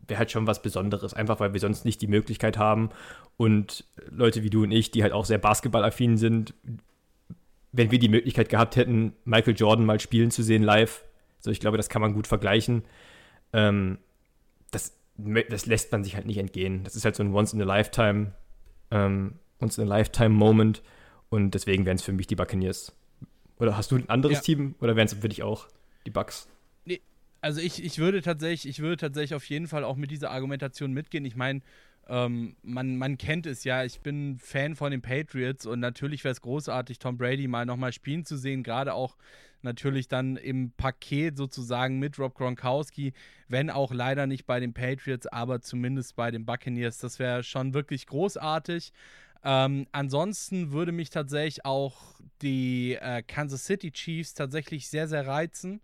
wäre 0.09 0.19
halt 0.19 0.31
schon 0.31 0.47
was 0.47 0.63
Besonderes, 0.63 1.15
einfach 1.15 1.41
weil 1.41 1.53
wir 1.53 1.61
sonst 1.61 1.85
nicht 1.85 2.03
die 2.03 2.09
Möglichkeit 2.09 2.59
haben 2.59 2.91
und 3.37 3.85
Leute 4.11 4.43
wie 4.43 4.51
du 4.51 4.65
und 4.65 4.73
ich, 4.73 4.91
die 4.91 5.03
halt 5.03 5.13
auch 5.13 5.25
sehr 5.25 5.39
basketballaffin 5.39 6.17
sind, 6.17 6.55
wenn 7.71 7.91
wir 7.91 7.99
die 7.99 8.09
Möglichkeit 8.09 8.49
gehabt 8.49 8.77
hätten, 8.77 9.15
Michael 9.25 9.57
Jordan 9.57 9.87
mal 9.87 10.01
spielen 10.01 10.31
zu 10.31 10.43
sehen 10.43 10.63
live, 10.63 11.05
so 11.39 11.51
ich 11.51 11.61
glaube, 11.61 11.77
das 11.77 11.89
kann 11.89 12.03
man 12.03 12.15
gut 12.15 12.27
vergleichen. 12.27 12.85
Ähm, 13.53 13.99
das, 14.71 14.97
das 15.17 15.67
lässt 15.67 15.93
man 15.93 16.05
sich 16.05 16.17
halt 16.17 16.27
nicht 16.27 16.39
entgehen. 16.39 16.85
Das 16.85 16.97
ist 16.97 17.05
halt 17.05 17.17
so 17.17 17.23
ein 17.23 17.35
Once 17.35 17.53
in 17.53 17.61
a 17.61 17.65
Lifetime, 17.65 18.33
ähm, 18.91 19.35
Once 19.61 19.79
in 19.79 19.85
a 19.85 19.97
Lifetime 19.97 20.31
Moment 20.31 20.83
und 21.29 21.53
deswegen 21.53 21.87
wären 21.87 21.97
es 21.97 22.03
für 22.03 22.13
mich 22.13 22.27
die 22.27 22.37
Buccaneers. 22.37 22.95
Oder 23.59 23.77
hast 23.77 23.91
du 23.91 23.97
ein 23.97 24.09
anderes 24.09 24.39
ja. 24.39 24.43
Team 24.43 24.75
oder 24.81 24.97
wären 24.97 25.07
es 25.07 25.15
für 25.15 25.29
dich 25.29 25.43
auch 25.43 25.69
die 26.05 26.11
Bucks? 26.11 26.49
Nee, 26.85 27.01
also 27.41 27.61
ich, 27.61 27.83
ich 27.85 27.99
würde 27.99 28.23
tatsächlich, 28.23 28.69
ich 28.69 28.81
würde 28.81 28.97
tatsächlich 28.97 29.35
auf 29.35 29.45
jeden 29.45 29.69
Fall 29.69 29.85
auch 29.85 29.97
mit 29.97 30.11
dieser 30.11 30.31
Argumentation 30.31 30.93
mitgehen. 30.93 31.25
Ich 31.25 31.37
meine, 31.37 31.61
ähm, 32.09 32.57
man, 32.63 32.97
man 32.97 33.19
kennt 33.19 33.47
es 33.47 33.65
ja, 33.65 33.85
ich 33.85 34.01
bin 34.01 34.39
Fan 34.39 34.75
von 34.75 34.91
den 34.91 35.03
Patriots 35.03 35.67
und 35.67 35.81
natürlich 35.81 36.25
wäre 36.25 36.33
es 36.33 36.41
großartig, 36.41 36.99
Tom 36.99 37.17
Brady 37.17 37.47
mal 37.47 37.65
nochmal 37.65 37.93
spielen 37.93 38.25
zu 38.25 38.37
sehen, 38.37 38.63
gerade 38.63 38.95
auch 38.95 39.17
natürlich 39.65 40.09
dann 40.09 40.37
im 40.37 40.73
Paket 40.73 41.37
sozusagen 41.37 41.99
mit 41.99 42.19
Rob 42.19 42.35
Gronkowski, 42.35 43.13
wenn 43.49 43.71
auch 43.71 43.93
leider 43.93 44.27
nicht 44.27 44.47
bei 44.47 44.61
den 44.61 44.75
Patriots, 44.75 45.27
aber 45.27 45.61
zumindest 45.61 46.17
bei 46.17 46.31
den 46.31 46.45
Buccaneers. 46.45 46.99
Das 46.99 47.19
wäre 47.19 47.43
schon 47.43 47.75
wirklich 47.75 48.07
großartig. 48.07 48.93
Ähm, 49.45 49.87
ansonsten 49.93 50.73
würde 50.73 50.93
mich 50.93 51.11
tatsächlich 51.11 51.65
auch 51.65 52.21
die 52.43 52.95
äh, 53.01 53.23
Kansas 53.23 53.65
City 53.65 53.91
Chiefs 53.91 54.35
tatsächlich 54.35 54.89
sehr, 54.89 55.09
sehr 55.09 55.27
reizen 55.27 55.81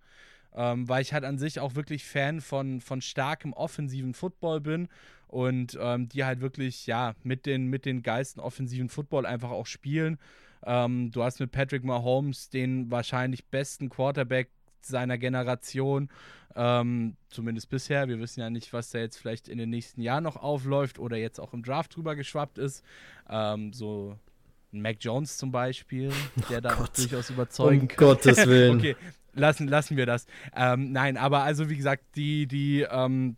ähm, 0.54 0.88
weil 0.88 1.02
ich 1.02 1.12
halt 1.12 1.25
an 1.25 1.38
sich 1.38 1.61
auch 1.61 1.75
wirklich 1.75 2.04
Fan 2.04 2.40
von, 2.40 2.80
von 2.80 3.00
starkem 3.00 3.52
offensiven 3.52 4.14
Football 4.14 4.61
bin 4.61 4.88
und 5.26 5.78
ähm, 5.80 6.08
die 6.08 6.25
halt 6.25 6.40
wirklich, 6.40 6.87
ja, 6.87 7.14
mit 7.23 7.47
den, 7.47 7.66
mit 7.66 7.85
den 7.85 8.02
Geisten 8.02 8.40
offensiven 8.40 8.88
Football 8.88 9.26
einfach 9.26 9.50
auch 9.50 9.66
spielen. 9.66 10.18
Ähm, 10.65 11.11
du 11.11 11.23
hast 11.23 11.41
mit 11.41 11.50
Patrick 11.53 11.85
Mahomes 11.85 12.50
den 12.50 12.91
wahrscheinlich 12.91 13.47
besten 13.47 13.88
Quarterback 13.88 14.50
seiner 14.81 15.19
Generation, 15.19 16.09
ähm, 16.57 17.17
zumindest 17.29 17.69
bisher. 17.69 18.09
Wir 18.09 18.19
wissen 18.19 18.41
ja 18.41 18.50
nicht, 18.50 18.73
was 18.73 18.91
da 18.91 18.99
jetzt 18.99 19.17
vielleicht 19.17 19.49
in 19.49 19.59
den 19.59 19.71
nächsten 19.71 20.00
Jahren 20.00 20.25
noch 20.25 20.37
aufläuft 20.37 20.99
oder 20.99 21.17
jetzt 21.17 21.38
auch 21.38 21.53
im 21.53 21.62
Draft 21.62 21.95
drüber 21.97 22.17
geschwappt 22.17 22.59
ist. 22.59 22.85
Ähm, 23.29 23.73
so 23.73 24.19
Mac 24.73 24.97
Jones 25.00 25.38
zum 25.38 25.50
Beispiel, 25.50 26.11
der 26.50 26.59
oh 26.59 26.61
da 26.61 26.75
Gott. 26.75 26.99
durchaus 26.99 27.31
überzeugen 27.31 27.83
um 27.83 27.88
kann. 27.88 27.97
Gottes 27.97 28.37
Willen. 28.47 28.79
okay, 28.79 28.97
lassen, 29.35 29.69
lassen 29.69 29.97
wir 29.97 30.07
das. 30.07 30.27
Ähm, 30.55 30.93
nein, 30.93 31.17
aber 31.17 31.43
also 31.43 31.69
wie 31.71 31.77
gesagt, 31.77 32.05
die, 32.17 32.47
die, 32.47 32.87
ähm, 32.91 33.37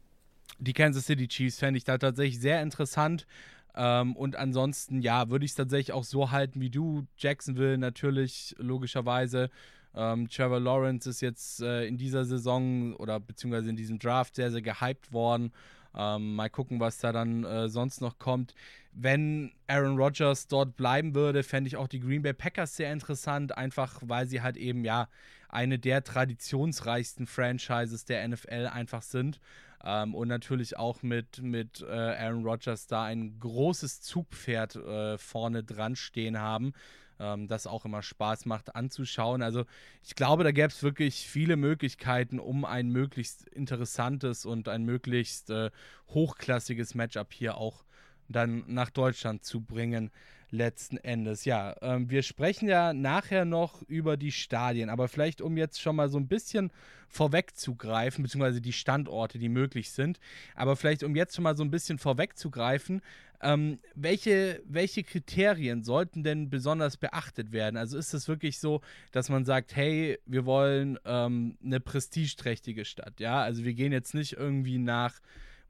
die 0.59 0.73
Kansas 0.73 1.07
City 1.07 1.29
Chiefs 1.29 1.59
fände 1.59 1.79
ich 1.79 1.85
da 1.85 1.99
tatsächlich 1.99 2.41
sehr 2.41 2.62
interessant. 2.62 3.27
Ähm, 3.75 4.17
und 4.17 4.37
ansonsten, 4.37 5.00
ja, 5.00 5.31
würde 5.31 5.45
ich 5.45 5.53
es 5.53 5.57
tatsächlich 5.57 5.93
auch 5.93 6.05
so 6.05 6.31
halten 6.31 6.61
wie 6.61 6.71
du. 6.71 7.07
Jacksonville 7.17 7.79
natürlich, 7.79 8.55
logischerweise. 8.59 9.50
Ähm, 9.95 10.29
Trevor 10.29 10.61
Lawrence 10.61 11.09
ist 11.09 11.21
jetzt 11.21 11.62
äh, 11.62 11.87
in 11.87 11.97
dieser 11.99 12.25
Saison 12.25 12.95
oder 12.95 13.19
beziehungsweise 13.19 13.71
in 13.71 13.77
diesem 13.77 13.99
Draft 13.99 14.37
sehr, 14.37 14.50
sehr 14.50 14.62
gehypt 14.62 15.12
worden. 15.12 15.53
Ähm, 15.95 16.37
mal 16.37 16.49
gucken, 16.49 16.79
was 16.79 16.99
da 16.99 17.11
dann 17.11 17.45
äh, 17.45 17.69
sonst 17.69 18.00
noch 18.00 18.19
kommt. 18.19 18.55
Wenn 18.93 19.53
Aaron 19.67 19.97
Rodgers 19.97 20.47
dort 20.47 20.77
bleiben 20.77 21.15
würde, 21.15 21.43
fände 21.43 21.67
ich 21.67 21.77
auch 21.77 21.89
die 21.89 22.00
Green 22.00 22.23
Bay 22.23 22.33
Packers 22.33 22.77
sehr 22.77 22.93
interessant, 22.93 23.57
einfach 23.57 24.00
weil 24.05 24.29
sie 24.29 24.41
halt 24.43 24.57
eben 24.57 24.85
ja 24.85 25.09
eine 25.49 25.81
der 25.81 26.05
traditionsreichsten 26.05 27.27
Franchises 27.27 28.05
der 28.05 28.27
NFL 28.29 28.71
einfach 28.73 29.03
sind. 29.03 29.41
Ähm, 29.82 30.14
und 30.14 30.28
natürlich 30.28 30.76
auch 30.76 31.02
mit, 31.02 31.42
mit 31.42 31.82
äh, 31.82 31.87
Aaron 31.87 32.44
Rodgers 32.44 32.87
da 32.87 33.04
ein 33.04 33.38
großes 33.40 34.02
Zugpferd 34.02 34.76
äh, 34.76 35.18
vorne 35.18 35.64
dran 35.64 35.96
stehen 35.96 36.38
haben, 36.38 36.72
ähm, 37.18 37.49
das 37.49 37.66
auch 37.66 37.84
immer 37.84 38.02
Spaß 38.02 38.46
macht 38.46 38.75
anzuschauen. 38.75 39.42
Also 39.42 39.64
ich 40.02 40.14
glaube, 40.14 40.44
da 40.44 40.52
gäbe 40.52 40.68
es 40.68 40.82
wirklich 40.82 41.26
viele 41.26 41.56
Möglichkeiten, 41.56 42.38
um 42.38 42.64
ein 42.64 42.90
möglichst 42.90 43.49
interessantes 43.49 44.44
und 44.44 44.68
ein 44.68 44.84
möglichst 44.84 45.50
äh, 45.50 45.70
hochklassiges 46.08 46.94
Matchup 46.94 47.32
hier 47.32 47.56
auch 47.56 47.84
dann 48.30 48.64
nach 48.66 48.90
Deutschland 48.90 49.44
zu 49.44 49.60
bringen 49.60 50.10
letzten 50.50 50.96
Endes. 50.96 51.44
Ja, 51.44 51.76
ähm, 51.80 52.10
wir 52.10 52.22
sprechen 52.22 52.68
ja 52.68 52.92
nachher 52.92 53.44
noch 53.44 53.82
über 53.82 54.16
die 54.16 54.32
Stadien, 54.32 54.90
aber 54.90 55.08
vielleicht 55.08 55.40
um 55.40 55.56
jetzt 55.56 55.80
schon 55.80 55.96
mal 55.96 56.08
so 56.08 56.18
ein 56.18 56.28
bisschen 56.28 56.72
vorwegzugreifen, 57.08 58.22
beziehungsweise 58.22 58.60
die 58.60 58.72
Standorte, 58.72 59.38
die 59.38 59.49
möglich 59.49 59.90
sind, 59.90 60.18
aber 60.54 60.76
vielleicht 60.76 61.02
um 61.02 61.16
jetzt 61.16 61.34
schon 61.34 61.44
mal 61.44 61.56
so 61.56 61.64
ein 61.64 61.70
bisschen 61.70 61.99
vorwegzugreifen, 61.99 63.00
ähm, 63.42 63.78
welche, 63.94 64.62
welche 64.66 65.02
Kriterien 65.02 65.82
sollten 65.82 66.22
denn 66.22 66.50
besonders 66.50 66.96
beachtet 66.99 67.52
werden? 67.52 67.76
Also 67.76 67.96
ist 67.96 68.12
es 68.12 68.28
wirklich 68.28 68.58
so, 68.58 68.82
dass 69.12 69.28
man 69.28 69.44
sagt, 69.44 69.75
hey, 69.75 70.18
wir 70.26 70.44
wollen 70.44 70.99
ähm, 71.04 71.56
eine 71.64 71.80
prestigeträchtige 71.80 72.84
Stadt, 72.84 73.18
ja? 73.18 73.40
Also 73.40 73.64
wir 73.64 73.72
gehen 73.72 73.92
jetzt 73.92 74.14
nicht 74.14 74.34
irgendwie 74.34 74.78
nach 74.78 75.20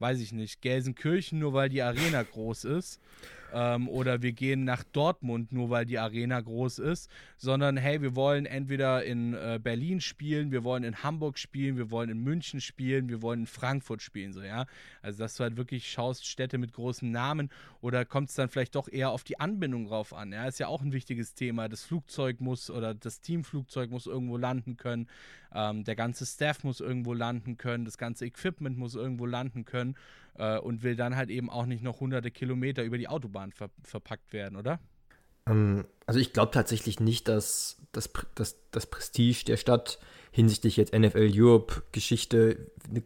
weiß 0.01 0.21
ich 0.21 0.33
nicht, 0.33 0.63
Gelsenkirchen, 0.63 1.39
nur 1.39 1.53
weil 1.53 1.69
die 1.69 1.83
Arena 1.83 2.23
groß 2.23 2.65
ist. 2.65 3.01
Ähm, 3.53 3.89
oder 3.89 4.23
wir 4.23 4.33
gehen 4.33 4.65
nach 4.65 4.85
Dortmund, 4.85 5.53
nur 5.53 5.71
weil 5.71 5.87
die 5.87 5.99
Arena 5.99 6.41
groß 6.41 6.79
ist, 6.79 7.11
sondern 7.37 7.77
hey, 7.77 8.01
wir 8.03 8.15
wollen 8.15 8.47
entweder 8.47 9.05
in 9.05 9.35
äh, 9.35 9.59
Berlin 9.63 10.01
spielen, 10.01 10.53
wir 10.53 10.65
wollen 10.65 10.85
in 10.85 11.03
Hamburg 11.03 11.39
spielen, 11.39 11.77
wir 11.77 11.91
wollen 11.91 12.11
in 12.11 12.23
München 12.23 12.61
spielen, 12.61 13.09
wir 13.09 13.23
wollen 13.23 13.41
in 13.41 13.47
Frankfurt 13.47 14.03
spielen, 14.03 14.33
so 14.33 14.43
ja. 14.43 14.67
Also 15.03 15.19
dass 15.21 15.37
du 15.37 15.45
halt 15.45 15.57
wirklich 15.57 15.91
schaust, 15.91 16.27
Städte 16.27 16.59
mit 16.59 16.73
großen 16.73 17.11
Namen 17.11 17.51
oder 17.81 18.05
kommt 18.05 18.29
es 18.29 18.35
dann 18.35 18.49
vielleicht 18.49 18.75
doch 18.75 18.89
eher 18.89 19.11
auf 19.11 19.25
die 19.25 19.41
Anbindung 19.41 19.87
drauf 19.87 20.13
an, 20.13 20.33
ja, 20.33 20.47
ist 20.47 20.61
ja 20.61 20.69
auch 20.69 20.83
ein 20.83 20.93
wichtiges 20.93 21.35
Thema. 21.35 21.69
Das 21.69 21.85
Flugzeug 21.85 22.41
muss 22.41 22.71
oder 22.71 22.95
das 22.95 23.21
Teamflugzeug 23.21 23.91
muss 23.91 24.07
irgendwo 24.07 24.37
landen 24.37 24.77
können, 24.77 25.09
ähm, 25.55 25.85
der 25.85 25.97
ganze 25.97 26.27
Staff 26.27 26.65
muss 26.65 26.81
irgendwo 26.81 27.15
landen 27.15 27.57
können, 27.57 27.85
das 27.85 27.99
ganze 27.99 28.27
Equipment 28.27 28.79
muss 28.79 28.95
irgendwo 28.95 29.27
landen 29.27 29.65
können 29.65 29.97
äh, 30.35 30.59
und 30.59 30.83
will 30.83 30.97
dann 30.97 31.17
halt 31.17 31.31
eben 31.31 31.51
auch 31.51 31.67
nicht 31.67 31.83
noch 31.83 32.01
hunderte 32.01 32.31
Kilometer 32.31 32.83
über 32.83 32.99
die 32.99 33.09
Autobahn 33.09 33.53
ver 33.53 33.71
verpackt 33.83 34.33
werden, 34.33 34.57
oder? 34.57 34.81
Ähm, 35.47 35.85
also 36.07 36.21
ich 36.21 36.33
glaube 36.33 36.53
tatsächlich 36.53 37.01
nicht, 37.01 37.29
dass 37.29 37.81
das, 37.93 38.11
das, 38.35 38.57
das 38.71 38.87
Prestige 38.87 39.45
der 39.47 39.57
Stadt 39.57 39.99
hinsichtlich 40.31 40.77
jetzt 40.77 40.93
NFL 40.93 41.31
Europe 41.35 41.83
Geschichte 41.93 42.71
eine 42.89 43.03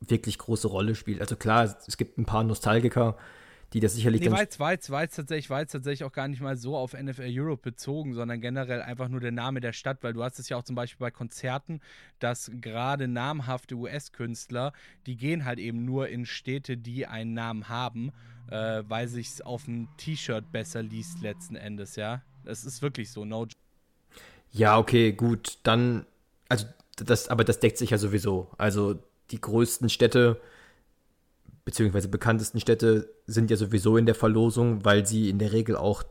wirklich 0.00 0.38
große 0.38 0.68
Rolle 0.68 0.94
spielt. 0.94 1.20
Also 1.20 1.36
klar, 1.36 1.76
es 1.86 1.96
gibt 1.96 2.18
ein 2.18 2.24
paar 2.24 2.44
Nostalgiker, 2.44 3.16
die 3.72 3.80
das 3.80 3.94
sicherlich 3.94 4.20
nee, 4.20 4.26
jetzt, 4.26 4.60
war, 4.60 4.72
jetzt, 4.72 4.90
war, 4.90 5.02
jetzt 5.02 5.16
tatsächlich, 5.16 5.48
war 5.48 5.60
jetzt 5.60 5.72
tatsächlich 5.72 6.04
auch 6.04 6.12
gar 6.12 6.28
nicht 6.28 6.40
mal 6.40 6.56
so 6.56 6.76
auf 6.76 6.92
NFL 6.92 7.28
Europe 7.28 7.62
bezogen, 7.62 8.12
sondern 8.12 8.40
generell 8.40 8.82
einfach 8.82 9.08
nur 9.08 9.20
der 9.20 9.32
Name 9.32 9.60
der 9.60 9.72
Stadt, 9.72 10.02
weil 10.02 10.12
du 10.12 10.22
hast 10.22 10.38
es 10.38 10.48
ja 10.48 10.58
auch 10.58 10.62
zum 10.62 10.76
Beispiel 10.76 11.06
bei 11.06 11.10
Konzerten, 11.10 11.80
dass 12.18 12.50
gerade 12.60 13.08
namhafte 13.08 13.74
US-Künstler, 13.74 14.72
die 15.06 15.16
gehen 15.16 15.44
halt 15.44 15.58
eben 15.58 15.84
nur 15.84 16.08
in 16.08 16.26
Städte, 16.26 16.76
die 16.76 17.06
einen 17.06 17.32
Namen 17.32 17.68
haben, 17.68 18.12
äh, 18.50 18.82
weil 18.86 19.08
sich 19.08 19.44
auf 19.44 19.64
dem 19.64 19.88
T-Shirt 19.96 20.52
besser 20.52 20.82
liest 20.82 21.22
letzten 21.22 21.56
Endes, 21.56 21.96
ja. 21.96 22.22
Das 22.44 22.64
ist 22.64 22.82
wirklich 22.82 23.10
so, 23.10 23.24
no 23.24 23.46
Ja, 24.50 24.76
okay, 24.78 25.12
gut, 25.12 25.58
dann, 25.62 26.04
also 26.48 26.66
das, 26.96 27.28
aber 27.28 27.44
das 27.44 27.60
deckt 27.60 27.78
sich 27.78 27.90
ja 27.90 27.98
sowieso. 27.98 28.50
Also 28.58 29.02
die 29.30 29.40
größten 29.40 29.88
Städte 29.88 30.40
beziehungsweise 31.64 32.08
bekanntesten 32.08 32.60
Städte 32.60 33.08
sind 33.26 33.50
ja 33.50 33.56
sowieso 33.56 33.96
in 33.96 34.06
der 34.06 34.14
Verlosung, 34.14 34.84
weil 34.84 35.06
sie 35.06 35.30
in 35.30 35.38
der 35.38 35.52
Regel 35.52 35.76
auch 35.76 36.02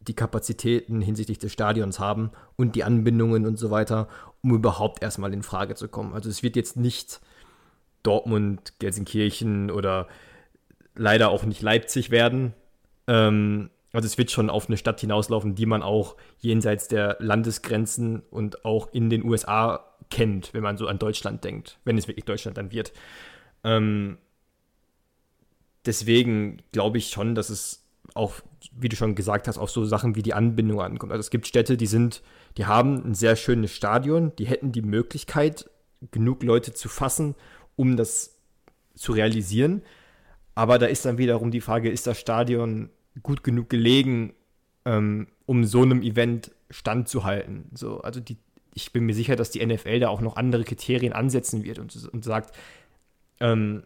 die 0.00 0.14
Kapazitäten 0.14 1.00
hinsichtlich 1.00 1.38
des 1.38 1.52
Stadions 1.52 2.00
haben 2.00 2.30
und 2.56 2.74
die 2.74 2.84
Anbindungen 2.84 3.46
und 3.46 3.56
so 3.56 3.70
weiter, 3.70 4.08
um 4.42 4.54
überhaupt 4.54 5.02
erstmal 5.02 5.32
in 5.32 5.42
Frage 5.42 5.74
zu 5.76 5.88
kommen. 5.88 6.12
Also 6.12 6.28
es 6.28 6.42
wird 6.42 6.56
jetzt 6.56 6.76
nicht 6.76 7.20
Dortmund, 8.02 8.74
Gelsenkirchen 8.80 9.70
oder 9.70 10.08
leider 10.96 11.30
auch 11.30 11.44
nicht 11.44 11.62
Leipzig 11.62 12.10
werden. 12.10 12.52
Ähm, 13.06 13.70
also 13.92 14.06
es 14.06 14.18
wird 14.18 14.30
schon 14.30 14.50
auf 14.50 14.68
eine 14.68 14.76
Stadt 14.76 15.00
hinauslaufen, 15.00 15.54
die 15.54 15.66
man 15.66 15.82
auch 15.82 16.16
jenseits 16.38 16.88
der 16.88 17.16
Landesgrenzen 17.20 18.22
und 18.30 18.64
auch 18.64 18.92
in 18.92 19.10
den 19.10 19.24
USA 19.24 19.84
kennt, 20.10 20.52
wenn 20.54 20.62
man 20.62 20.76
so 20.76 20.88
an 20.88 20.98
Deutschland 20.98 21.44
denkt, 21.44 21.78
wenn 21.84 21.96
es 21.96 22.08
wirklich 22.08 22.24
Deutschland 22.24 22.56
dann 22.56 22.72
wird. 22.72 22.92
Ähm, 23.64 24.18
deswegen 25.86 26.62
glaube 26.72 26.98
ich 26.98 27.10
schon, 27.10 27.34
dass 27.34 27.50
es 27.50 27.84
auch, 28.14 28.34
wie 28.72 28.88
du 28.88 28.96
schon 28.96 29.14
gesagt 29.14 29.48
hast, 29.48 29.58
auf 29.58 29.70
so 29.70 29.84
Sachen 29.84 30.14
wie 30.16 30.22
die 30.22 30.34
Anbindung 30.34 30.80
ankommt. 30.80 31.12
Also 31.12 31.20
es 31.20 31.30
gibt 31.30 31.46
Städte, 31.46 31.76
die 31.76 31.86
sind, 31.86 32.22
die 32.56 32.66
haben 32.66 33.02
ein 33.04 33.14
sehr 33.14 33.36
schönes 33.36 33.72
Stadion, 33.72 34.34
die 34.36 34.46
hätten 34.46 34.72
die 34.72 34.82
Möglichkeit, 34.82 35.70
genug 36.10 36.42
Leute 36.42 36.74
zu 36.74 36.88
fassen, 36.88 37.34
um 37.76 37.96
das 37.96 38.38
zu 38.94 39.12
realisieren. 39.12 39.82
Aber 40.54 40.78
da 40.78 40.86
ist 40.86 41.04
dann 41.04 41.18
wiederum 41.18 41.50
die 41.50 41.60
Frage, 41.60 41.90
ist 41.90 42.06
das 42.06 42.18
Stadion 42.18 42.90
gut 43.22 43.42
genug 43.42 43.70
gelegen, 43.70 44.34
ähm, 44.84 45.28
um 45.46 45.64
so 45.64 45.82
einem 45.82 46.02
Event 46.02 46.50
standzuhalten? 46.70 47.70
So, 47.74 48.00
also 48.00 48.20
die, 48.20 48.36
ich 48.74 48.92
bin 48.92 49.04
mir 49.04 49.14
sicher, 49.14 49.36
dass 49.36 49.50
die 49.50 49.64
NFL 49.64 50.00
da 50.00 50.08
auch 50.08 50.20
noch 50.20 50.36
andere 50.36 50.64
Kriterien 50.64 51.12
ansetzen 51.12 51.64
wird 51.64 51.78
und, 51.78 51.94
und 52.12 52.24
sagt, 52.24 52.54
ähm, 53.40 53.84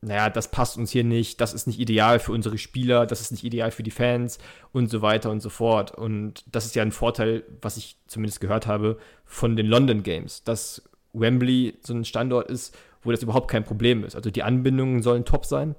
naja, 0.00 0.30
das 0.30 0.50
passt 0.50 0.76
uns 0.76 0.92
hier 0.92 1.02
nicht, 1.02 1.40
das 1.40 1.54
ist 1.54 1.66
nicht 1.66 1.80
ideal 1.80 2.20
für 2.20 2.32
unsere 2.32 2.56
Spieler, 2.56 3.04
das 3.04 3.20
ist 3.20 3.32
nicht 3.32 3.42
ideal 3.42 3.70
für 3.72 3.82
die 3.82 3.90
Fans 3.90 4.38
und 4.72 4.88
so 4.90 5.02
weiter 5.02 5.30
und 5.30 5.40
so 5.40 5.50
fort. 5.50 5.92
Und 5.92 6.44
das 6.46 6.66
ist 6.66 6.76
ja 6.76 6.82
ein 6.82 6.92
Vorteil, 6.92 7.44
was 7.60 7.76
ich 7.76 7.96
zumindest 8.06 8.40
gehört 8.40 8.66
habe, 8.66 8.98
von 9.24 9.56
den 9.56 9.66
London 9.66 10.04
Games, 10.04 10.44
dass 10.44 10.82
Wembley 11.12 11.76
so 11.80 11.94
ein 11.94 12.04
Standort 12.04 12.48
ist, 12.48 12.76
wo 13.02 13.10
das 13.10 13.22
überhaupt 13.22 13.50
kein 13.50 13.64
Problem 13.64 14.04
ist. 14.04 14.14
Also 14.14 14.30
die 14.30 14.44
Anbindungen 14.44 15.02
sollen 15.02 15.24
top 15.24 15.44
sein. 15.44 15.74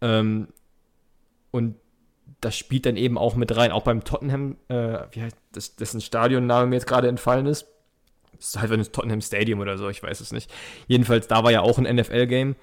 Ähm, 0.00 0.48
und 1.50 1.74
das 2.40 2.56
spielt 2.56 2.86
dann 2.86 2.96
eben 2.96 3.18
auch 3.18 3.34
mit 3.34 3.56
rein, 3.56 3.72
auch 3.72 3.82
beim 3.82 4.04
Tottenham, 4.04 4.56
äh, 4.68 4.98
wie 5.10 5.22
heißt 5.22 5.36
das, 5.52 5.74
dessen 5.74 6.00
Stadionname 6.00 6.66
mir 6.66 6.76
jetzt 6.76 6.86
gerade 6.86 7.08
entfallen 7.08 7.46
ist. 7.46 7.66
Das 8.36 8.48
ist 8.48 8.60
halt 8.60 8.70
ein 8.70 8.82
Tottenham 8.92 9.22
Stadium 9.22 9.60
oder 9.60 9.78
so, 9.78 9.88
ich 9.88 10.02
weiß 10.02 10.20
es 10.20 10.32
nicht. 10.32 10.52
Jedenfalls, 10.86 11.26
da 11.26 11.42
war 11.42 11.50
ja 11.50 11.62
auch 11.62 11.78
ein 11.78 11.96
NFL-Game 11.96 12.54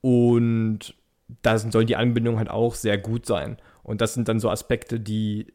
und 0.00 0.94
da 1.42 1.58
sollen 1.58 1.86
die 1.86 1.96
Anbindungen 1.96 2.38
halt 2.38 2.50
auch 2.50 2.74
sehr 2.74 2.98
gut 2.98 3.26
sein. 3.26 3.58
Und 3.82 4.00
das 4.00 4.14
sind 4.14 4.28
dann 4.28 4.40
so 4.40 4.50
Aspekte, 4.50 5.00
die 5.00 5.52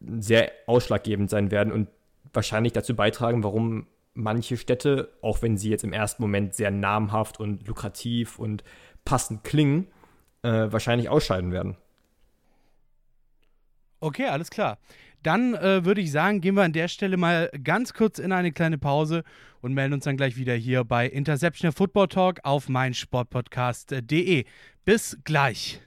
sehr 0.00 0.52
ausschlaggebend 0.66 1.30
sein 1.30 1.50
werden 1.50 1.72
und 1.72 1.88
wahrscheinlich 2.32 2.72
dazu 2.72 2.94
beitragen, 2.94 3.42
warum 3.42 3.86
manche 4.14 4.56
Städte, 4.56 5.12
auch 5.22 5.42
wenn 5.42 5.56
sie 5.56 5.70
jetzt 5.70 5.84
im 5.84 5.92
ersten 5.92 6.22
Moment 6.22 6.54
sehr 6.54 6.70
namhaft 6.70 7.40
und 7.40 7.66
lukrativ 7.66 8.38
und 8.38 8.62
passend 9.04 9.44
klingen, 9.44 9.88
äh, 10.42 10.66
wahrscheinlich 10.70 11.08
ausscheiden 11.08 11.52
werden. 11.52 11.76
Okay, 14.00 14.26
alles 14.26 14.50
klar. 14.50 14.78
Dann 15.24 15.54
äh, 15.54 15.84
würde 15.84 16.00
ich 16.02 16.12
sagen, 16.12 16.40
gehen 16.40 16.54
wir 16.54 16.62
an 16.62 16.72
der 16.72 16.86
Stelle 16.88 17.16
mal 17.16 17.50
ganz 17.64 17.94
kurz 17.94 18.18
in 18.18 18.30
eine 18.30 18.52
kleine 18.52 18.78
Pause 18.78 19.24
und 19.62 19.72
melden 19.72 19.94
uns 19.94 20.04
dann 20.04 20.18
gleich 20.18 20.36
wieder 20.36 20.54
hier 20.54 20.84
bei 20.84 21.08
Interception 21.08 21.72
Football 21.72 22.08
Talk 22.08 22.40
auf 22.44 22.68
meinsportpodcast.de. 22.68 24.44
Bis 24.84 25.16
gleich. 25.24 25.80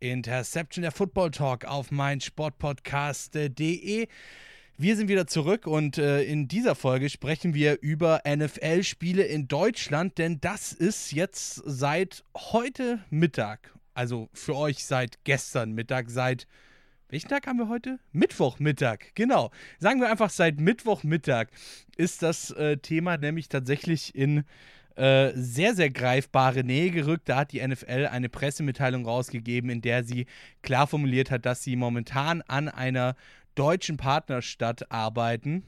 Interception 0.00 0.82
der 0.82 0.92
Football 0.92 1.30
Talk 1.32 1.66
auf 1.66 1.90
meinsportpodcast.de. 1.90 4.08
Wir 4.78 4.96
sind 4.96 5.10
wieder 5.10 5.26
zurück 5.26 5.66
und 5.66 5.98
äh, 5.98 6.22
in 6.22 6.48
dieser 6.48 6.74
Folge 6.74 7.10
sprechen 7.10 7.52
wir 7.52 7.82
über 7.82 8.22
NFL-Spiele 8.26 9.24
in 9.24 9.48
Deutschland, 9.48 10.16
denn 10.16 10.40
das 10.40 10.72
ist 10.72 11.12
jetzt 11.12 11.56
seit 11.66 12.24
heute 12.34 13.04
Mittag, 13.10 13.74
also 13.92 14.30
für 14.32 14.56
euch 14.56 14.86
seit 14.86 15.22
gestern 15.24 15.72
Mittag, 15.72 16.08
seit 16.08 16.46
welchen 17.10 17.28
Tag 17.28 17.46
haben 17.46 17.58
wir 17.58 17.68
heute? 17.68 17.98
Mittwochmittag, 18.12 18.98
genau. 19.14 19.50
Sagen 19.78 20.00
wir 20.00 20.10
einfach, 20.10 20.30
seit 20.30 20.60
Mittwochmittag 20.60 21.48
ist 21.96 22.22
das 22.22 22.50
äh, 22.52 22.76
Thema 22.78 23.16
nämlich 23.16 23.48
tatsächlich 23.48 24.14
in 24.14 24.44
äh, 24.96 25.32
sehr, 25.34 25.74
sehr 25.74 25.90
greifbare 25.90 26.62
Nähe 26.62 26.90
gerückt. 26.90 27.28
Da 27.28 27.36
hat 27.36 27.52
die 27.52 27.66
NFL 27.66 28.08
eine 28.10 28.28
Pressemitteilung 28.28 29.06
rausgegeben, 29.06 29.70
in 29.70 29.80
der 29.80 30.04
sie 30.04 30.26
klar 30.62 30.86
formuliert 30.86 31.30
hat, 31.30 31.46
dass 31.46 31.62
sie 31.62 31.76
momentan 31.76 32.42
an 32.42 32.68
einer 32.68 33.16
deutschen 33.54 33.96
Partnerstadt 33.96 34.90
arbeiten 34.92 35.64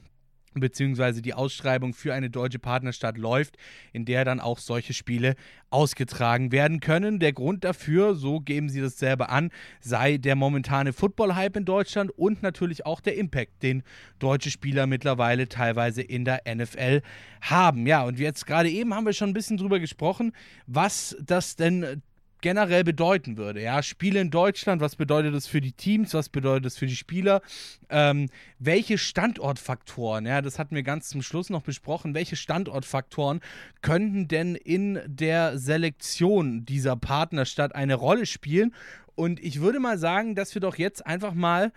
beziehungsweise 0.61 1.21
die 1.21 1.33
Ausschreibung 1.33 1.93
für 1.93 2.13
eine 2.13 2.29
deutsche 2.29 2.59
Partnerstadt 2.59 3.17
läuft, 3.17 3.57
in 3.91 4.05
der 4.05 4.25
dann 4.25 4.39
auch 4.39 4.59
solche 4.59 4.93
Spiele 4.93 5.35
ausgetragen 5.69 6.51
werden 6.51 6.79
können. 6.79 7.19
Der 7.19 7.33
Grund 7.33 7.63
dafür, 7.63 8.15
so 8.15 8.39
geben 8.39 8.69
sie 8.69 8.81
das 8.81 8.97
selber 8.97 9.29
an, 9.29 9.49
sei 9.81 10.17
der 10.17 10.35
momentane 10.35 10.93
Football-Hype 10.93 11.57
in 11.57 11.65
Deutschland 11.65 12.11
und 12.11 12.43
natürlich 12.43 12.85
auch 12.85 13.01
der 13.01 13.15
Impact, 13.17 13.63
den 13.63 13.83
deutsche 14.19 14.51
Spieler 14.51 14.87
mittlerweile 14.87 15.47
teilweise 15.47 16.01
in 16.01 16.25
der 16.25 16.41
NFL 16.47 17.01
haben. 17.41 17.87
Ja, 17.87 18.03
und 18.03 18.19
jetzt 18.19 18.45
gerade 18.45 18.69
eben 18.69 18.93
haben 18.93 19.05
wir 19.05 19.13
schon 19.13 19.29
ein 19.29 19.33
bisschen 19.33 19.57
drüber 19.57 19.79
gesprochen, 19.79 20.33
was 20.67 21.17
das 21.21 21.55
denn 21.55 22.01
generell 22.43 22.83
bedeuten 22.83 23.37
würde. 23.37 23.61
Ja, 23.61 23.81
Spiele 23.81 24.19
in 24.19 24.29
Deutschland, 24.29 24.81
was 24.81 24.95
bedeutet 24.95 25.33
das 25.33 25.47
für 25.47 25.61
die 25.61 25.71
Teams, 25.71 26.13
was 26.13 26.29
bedeutet 26.29 26.65
das 26.65 26.77
für 26.77 26.85
die 26.85 26.95
Spieler? 26.95 27.41
Ähm, 27.89 28.29
welche 28.59 28.99
Standortfaktoren, 28.99 30.25
ja, 30.27 30.41
das 30.41 30.59
hatten 30.59 30.75
wir 30.75 30.83
ganz 30.83 31.07
zum 31.07 31.23
Schluss 31.23 31.49
noch 31.49 31.63
besprochen, 31.63 32.13
welche 32.13 32.35
Standortfaktoren 32.35 33.39
könnten 33.81 34.27
denn 34.27 34.55
in 34.55 34.99
der 35.07 35.57
Selektion 35.57 36.65
dieser 36.65 36.97
Partnerstadt 36.97 37.73
eine 37.73 37.95
Rolle 37.95 38.25
spielen? 38.25 38.75
Und 39.15 39.39
ich 39.39 39.61
würde 39.61 39.79
mal 39.79 39.97
sagen, 39.97 40.35
dass 40.35 40.53
wir 40.53 40.61
doch 40.61 40.77
jetzt 40.77 41.07
einfach 41.07 41.33
mal 41.33 41.71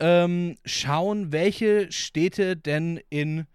ähm, 0.00 0.56
schauen, 0.64 1.32
welche 1.32 1.92
Städte 1.92 2.56
denn 2.56 3.00
in 3.08 3.46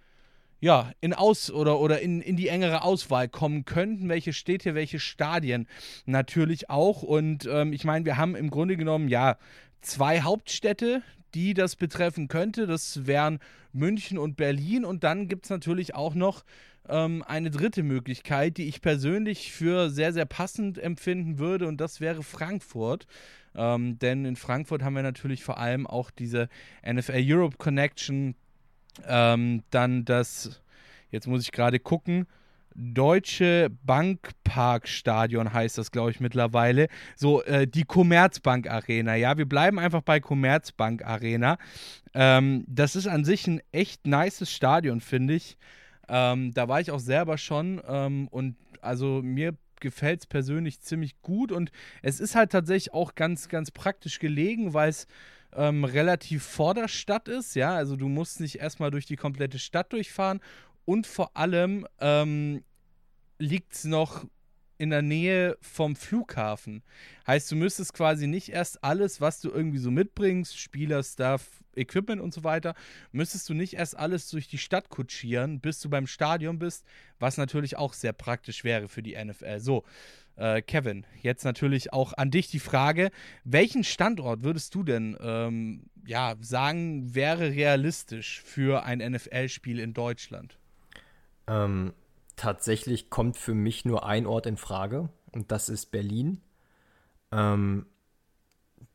ja, 0.63 0.93
in 1.01 1.13
Aus- 1.13 1.51
oder, 1.51 1.81
oder 1.81 1.99
in, 1.99 2.21
in 2.21 2.37
die 2.37 2.47
engere 2.47 2.83
Auswahl 2.83 3.27
kommen 3.27 3.65
könnten, 3.65 4.07
welche 4.07 4.31
Städte, 4.31 4.75
welche 4.75 4.97
Stadien 4.97 5.67
natürlich 6.05 6.69
auch. 6.69 7.03
Und 7.03 7.45
ähm, 7.51 7.73
ich 7.73 7.83
meine, 7.83 8.05
wir 8.05 8.15
haben 8.15 8.33
im 8.33 8.49
Grunde 8.49 8.77
genommen 8.77 9.09
ja 9.09 9.35
zwei 9.81 10.21
Hauptstädte, 10.21 11.01
die 11.33 11.53
das 11.53 11.75
betreffen 11.75 12.29
könnte. 12.29 12.65
Das 12.65 13.05
wären 13.05 13.39
München 13.73 14.17
und 14.17 14.37
Berlin. 14.37 14.85
Und 14.85 15.03
dann 15.03 15.27
gibt 15.27 15.47
es 15.47 15.49
natürlich 15.49 15.95
auch 15.95 16.15
noch 16.15 16.45
ähm, 16.87 17.25
eine 17.27 17.51
dritte 17.51 17.83
Möglichkeit, 17.83 18.55
die 18.55 18.69
ich 18.69 18.81
persönlich 18.81 19.51
für 19.51 19.89
sehr, 19.89 20.13
sehr 20.13 20.25
passend 20.25 20.77
empfinden 20.77 21.39
würde. 21.39 21.67
Und 21.67 21.81
das 21.81 21.99
wäre 21.99 22.23
Frankfurt. 22.23 23.05
Ähm, 23.53 23.99
denn 23.99 24.23
in 24.23 24.37
Frankfurt 24.37 24.81
haben 24.81 24.95
wir 24.95 25.03
natürlich 25.03 25.43
vor 25.43 25.57
allem 25.57 25.87
auch 25.87 26.09
diese 26.09 26.47
NFL 26.89 27.21
Europe 27.21 27.57
Connection 27.57 28.35
ähm, 29.07 29.63
dann 29.69 30.05
das, 30.05 30.61
jetzt 31.09 31.27
muss 31.27 31.43
ich 31.43 31.51
gerade 31.51 31.79
gucken, 31.79 32.27
Deutsche 32.75 33.69
Bankparkstadion 33.85 35.53
heißt 35.53 35.77
das, 35.77 35.91
glaube 35.91 36.11
ich, 36.11 36.19
mittlerweile. 36.19 36.87
So, 37.15 37.43
äh, 37.43 37.67
die 37.67 37.83
Commerzbank 37.83 38.67
Arena. 38.67 39.15
Ja, 39.15 39.37
wir 39.37 39.47
bleiben 39.47 39.77
einfach 39.77 40.01
bei 40.01 40.19
Commerzbank 40.19 41.05
Arena. 41.05 41.57
Ähm, 42.15 42.65
das 42.67 42.95
ist 42.95 43.07
an 43.07 43.25
sich 43.25 43.47
ein 43.47 43.61
echt 43.71 44.07
nices 44.07 44.51
Stadion, 44.51 45.01
finde 45.01 45.35
ich. 45.35 45.57
Ähm, 46.09 46.53
da 46.53 46.67
war 46.67 46.81
ich 46.81 46.91
auch 46.91 46.99
selber 46.99 47.37
schon 47.37 47.81
ähm, 47.87 48.27
und 48.29 48.55
also 48.81 49.21
mir 49.21 49.55
gefällt 49.79 50.21
es 50.21 50.25
persönlich 50.25 50.79
ziemlich 50.81 51.21
gut 51.21 51.51
und 51.51 51.71
es 52.01 52.19
ist 52.19 52.35
halt 52.35 52.51
tatsächlich 52.51 52.93
auch 52.93 53.15
ganz, 53.15 53.49
ganz 53.49 53.69
praktisch 53.69 54.19
gelegen, 54.19 54.73
weil 54.73 54.89
es 54.89 55.07
ähm, 55.55 55.83
relativ 55.83 56.43
vor 56.43 56.73
der 56.73 56.87
Stadt 56.87 57.27
ist. 57.27 57.55
Ja, 57.55 57.75
also 57.75 57.95
du 57.95 58.07
musst 58.07 58.39
nicht 58.39 58.59
erstmal 58.59 58.91
durch 58.91 59.05
die 59.05 59.15
komplette 59.15 59.59
Stadt 59.59 59.93
durchfahren 59.93 60.39
und 60.85 61.07
vor 61.07 61.35
allem 61.35 61.87
ähm, 61.99 62.63
liegt 63.39 63.73
es 63.73 63.83
noch 63.85 64.25
in 64.77 64.89
der 64.89 65.01
Nähe 65.01 65.57
vom 65.61 65.95
Flughafen. 65.95 66.83
Heißt, 67.27 67.51
du 67.51 67.55
müsstest 67.55 67.93
quasi 67.93 68.27
nicht 68.27 68.49
erst 68.49 68.83
alles, 68.83 69.21
was 69.21 69.39
du 69.39 69.49
irgendwie 69.49 69.77
so 69.77 69.91
mitbringst, 69.91 70.57
Spieler, 70.57 71.03
Stuff, 71.03 71.63
Equipment 71.75 72.21
und 72.21 72.33
so 72.33 72.43
weiter, 72.43 72.75
müsstest 73.11 73.47
du 73.49 73.53
nicht 73.53 73.75
erst 73.75 73.97
alles 73.97 74.29
durch 74.29 74.47
die 74.47 74.57
Stadt 74.57 74.89
kutschieren, 74.89 75.59
bis 75.59 75.79
du 75.79 75.89
beim 75.89 76.07
Stadion 76.07 76.59
bist, 76.59 76.85
was 77.19 77.37
natürlich 77.37 77.77
auch 77.77 77.93
sehr 77.93 78.13
praktisch 78.13 78.63
wäre 78.63 78.87
für 78.87 79.01
die 79.01 79.15
NFL. 79.15 79.59
So, 79.59 79.83
äh, 80.35 80.61
Kevin, 80.61 81.05
jetzt 81.21 81.43
natürlich 81.43 81.93
auch 81.93 82.13
an 82.13 82.31
dich 82.31 82.49
die 82.49 82.59
Frage, 82.59 83.11
welchen 83.43 83.83
Standort 83.83 84.43
würdest 84.43 84.73
du 84.75 84.83
denn 84.83 85.17
ähm, 85.21 85.83
ja, 86.05 86.35
sagen, 86.41 87.15
wäre 87.15 87.51
realistisch 87.51 88.41
für 88.41 88.83
ein 88.83 88.99
NFL-Spiel 88.99 89.79
in 89.79 89.93
Deutschland? 89.93 90.57
Ähm, 91.47 91.93
tatsächlich 92.35 93.09
kommt 93.09 93.37
für 93.37 93.53
mich 93.53 93.85
nur 93.85 94.05
ein 94.05 94.25
Ort 94.25 94.45
in 94.45 94.57
Frage 94.57 95.09
und 95.31 95.51
das 95.51 95.69
ist 95.69 95.91
Berlin. 95.91 96.41
Ähm, 97.31 97.85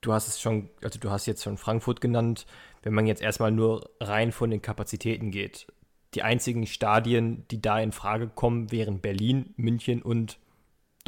du 0.01 0.12
hast 0.12 0.29
es 0.29 0.40
schon, 0.40 0.70
also 0.83 0.98
du 0.98 1.11
hast 1.11 1.27
jetzt 1.27 1.42
schon 1.42 1.59
Frankfurt 1.59 2.01
genannt. 2.01 2.46
Wenn 2.83 2.94
man 2.94 3.07
jetzt 3.07 3.22
erstmal 3.22 3.51
nur 3.51 3.90
rein 4.01 4.33
von 4.33 4.51
den 4.51 4.62
Kapazitäten 4.62 5.31
geht, 5.31 5.66
die 6.14 6.22
einzigen 6.22 6.66
Stadien, 6.66 7.44
die 7.51 7.61
da 7.61 7.81
in 7.81 7.92
Frage 7.92 8.29
kommen, 8.29 8.70
wären 8.70 9.01
Berlin, 9.01 9.53
München 9.57 10.01
und 10.01 10.38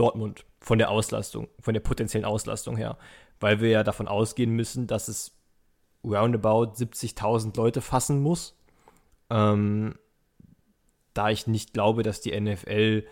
Dortmund 0.00 0.46
von 0.60 0.78
der 0.78 0.90
Auslastung, 0.90 1.48
von 1.60 1.74
der 1.74 1.80
potenziellen 1.80 2.24
Auslastung 2.24 2.76
her, 2.76 2.96
weil 3.38 3.60
wir 3.60 3.68
ja 3.68 3.82
davon 3.82 4.08
ausgehen 4.08 4.50
müssen, 4.50 4.86
dass 4.86 5.08
es 5.08 5.32
roundabout 6.02 6.72
70.000 6.72 7.54
Leute 7.56 7.82
fassen 7.82 8.22
muss. 8.22 8.58
Ähm, 9.28 9.98
da 11.12 11.28
ich 11.28 11.46
nicht 11.46 11.74
glaube, 11.74 12.02
dass 12.02 12.22
die 12.22 12.38
NFL 12.38 13.04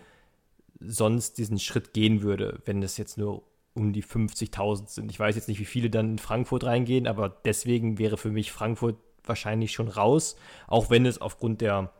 sonst 0.80 1.36
diesen 1.36 1.58
Schritt 1.58 1.92
gehen 1.92 2.22
würde, 2.22 2.62
wenn 2.64 2.82
es 2.82 2.96
jetzt 2.96 3.18
nur 3.18 3.42
um 3.74 3.92
die 3.92 4.02
50.000 4.02 4.88
sind. 4.88 5.10
Ich 5.10 5.20
weiß 5.20 5.36
jetzt 5.36 5.48
nicht, 5.48 5.60
wie 5.60 5.66
viele 5.66 5.90
dann 5.90 6.12
in 6.12 6.18
Frankfurt 6.18 6.64
reingehen, 6.64 7.06
aber 7.06 7.28
deswegen 7.28 7.98
wäre 7.98 8.16
für 8.16 8.30
mich 8.30 8.50
Frankfurt 8.50 8.96
wahrscheinlich 9.24 9.72
schon 9.72 9.88
raus, 9.88 10.36
auch 10.66 10.88
wenn 10.88 11.04
es 11.04 11.20
aufgrund 11.20 11.60
der 11.60 11.92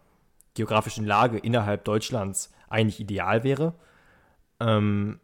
geografischen 0.54 1.04
Lage 1.04 1.38
innerhalb 1.38 1.84
Deutschlands 1.84 2.52
eigentlich 2.68 3.00
ideal 3.00 3.44
wäre. 3.44 3.74
Ähm, 4.60 5.20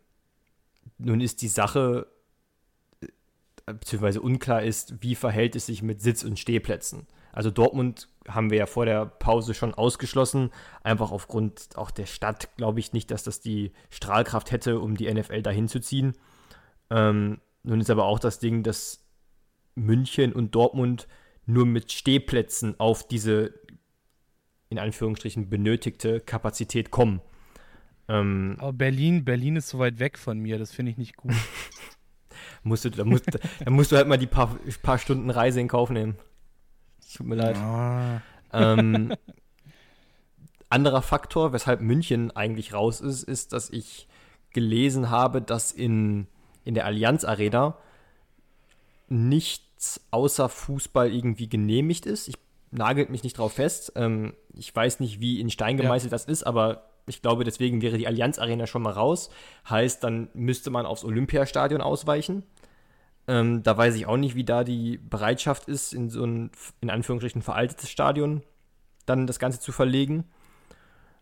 nun 0.98 1.20
ist 1.20 1.42
die 1.42 1.48
Sache, 1.48 2.06
äh, 3.00 3.72
beziehungsweise 3.74 4.20
unklar 4.20 4.62
ist, 4.62 5.02
wie 5.02 5.14
verhält 5.14 5.56
es 5.56 5.66
sich 5.66 5.82
mit 5.82 6.00
Sitz- 6.00 6.24
und 6.24 6.38
Stehplätzen. 6.38 7.06
Also 7.32 7.50
Dortmund 7.50 8.08
haben 8.28 8.50
wir 8.50 8.58
ja 8.58 8.66
vor 8.66 8.86
der 8.86 9.06
Pause 9.06 9.54
schon 9.54 9.74
ausgeschlossen, 9.74 10.50
einfach 10.84 11.10
aufgrund 11.10 11.70
auch 11.74 11.90
der 11.90 12.06
Stadt 12.06 12.56
glaube 12.56 12.78
ich 12.78 12.92
nicht, 12.92 13.10
dass 13.10 13.24
das 13.24 13.40
die 13.40 13.72
Strahlkraft 13.90 14.52
hätte, 14.52 14.78
um 14.78 14.96
die 14.96 15.12
NFL 15.12 15.42
dahin 15.42 15.66
zu 15.66 15.80
ziehen. 15.80 16.12
Ähm, 16.90 17.40
nun 17.64 17.80
ist 17.80 17.90
aber 17.90 18.04
auch 18.04 18.20
das 18.20 18.38
Ding, 18.38 18.62
dass 18.62 19.04
München 19.74 20.32
und 20.32 20.54
Dortmund 20.54 21.08
nur 21.44 21.66
mit 21.66 21.90
Stehplätzen 21.90 22.78
auf 22.78 23.06
diese 23.06 23.52
in 24.70 24.78
Anführungsstrichen 24.78 25.48
benötigte 25.48 26.20
Kapazität 26.20 26.90
kommen. 26.90 27.20
Ähm, 28.08 28.56
aber 28.58 28.72
Berlin, 28.72 29.24
Berlin 29.24 29.56
ist 29.56 29.68
so 29.68 29.78
weit 29.78 29.98
weg 29.98 30.18
von 30.18 30.38
mir, 30.38 30.58
das 30.58 30.72
finde 30.72 30.92
ich 30.92 30.98
nicht 30.98 31.16
gut. 31.16 31.32
musst 32.62 32.84
du, 32.84 32.90
da, 32.90 33.04
musst, 33.04 33.26
da 33.64 33.70
musst 33.70 33.92
du 33.92 33.96
halt 33.96 34.08
mal 34.08 34.18
die 34.18 34.26
paar, 34.26 34.58
paar 34.82 34.98
Stunden 34.98 35.30
Reise 35.30 35.60
in 35.60 35.68
Kauf 35.68 35.90
nehmen. 35.90 36.16
Tut 37.14 37.26
mir 37.26 37.36
leid. 37.36 37.56
Oh. 37.56 38.20
Ähm, 38.52 39.14
anderer 40.68 41.02
Faktor, 41.02 41.52
weshalb 41.52 41.80
München 41.80 42.30
eigentlich 42.32 42.74
raus 42.74 43.00
ist, 43.00 43.22
ist, 43.22 43.52
dass 43.52 43.70
ich 43.70 44.08
gelesen 44.52 45.10
habe, 45.10 45.40
dass 45.40 45.72
in, 45.72 46.26
in 46.64 46.74
der 46.74 46.86
Allianz 46.86 47.24
Arena 47.24 47.76
nichts 49.08 50.00
außer 50.10 50.48
Fußball 50.48 51.12
irgendwie 51.12 51.48
genehmigt 51.48 52.06
ist. 52.06 52.28
Ich 52.28 52.36
nagelt 52.70 53.10
mich 53.10 53.22
nicht 53.22 53.38
drauf 53.38 53.54
fest. 53.54 53.92
Ähm, 53.96 54.34
ich 54.54 54.74
weiß 54.74 55.00
nicht, 55.00 55.20
wie 55.20 55.40
in 55.40 55.50
Stein 55.50 55.76
gemeißelt 55.76 56.10
ja. 56.10 56.16
das 56.16 56.24
ist, 56.24 56.44
aber 56.44 56.90
ich 57.06 57.22
glaube, 57.22 57.44
deswegen 57.44 57.82
wäre 57.82 57.98
die 57.98 58.06
Allianz 58.06 58.38
Arena 58.38 58.66
schon 58.66 58.82
mal 58.82 58.92
raus. 58.92 59.30
Heißt, 59.68 60.02
dann 60.02 60.28
müsste 60.34 60.70
man 60.70 60.86
aufs 60.86 61.04
Olympiastadion 61.04 61.80
ausweichen. 61.80 62.44
Ähm, 63.26 63.62
da 63.62 63.76
weiß 63.76 63.94
ich 63.94 64.06
auch 64.06 64.16
nicht, 64.16 64.34
wie 64.34 64.44
da 64.44 64.64
die 64.64 64.98
Bereitschaft 64.98 65.68
ist, 65.68 65.92
in 65.92 66.10
so 66.10 66.24
ein, 66.24 66.50
in 66.80 66.90
Anführungsstrichen, 66.90 67.42
veraltetes 67.42 67.90
Stadion 67.90 68.42
dann 69.06 69.26
das 69.26 69.38
Ganze 69.38 69.60
zu 69.60 69.72
verlegen. 69.72 70.24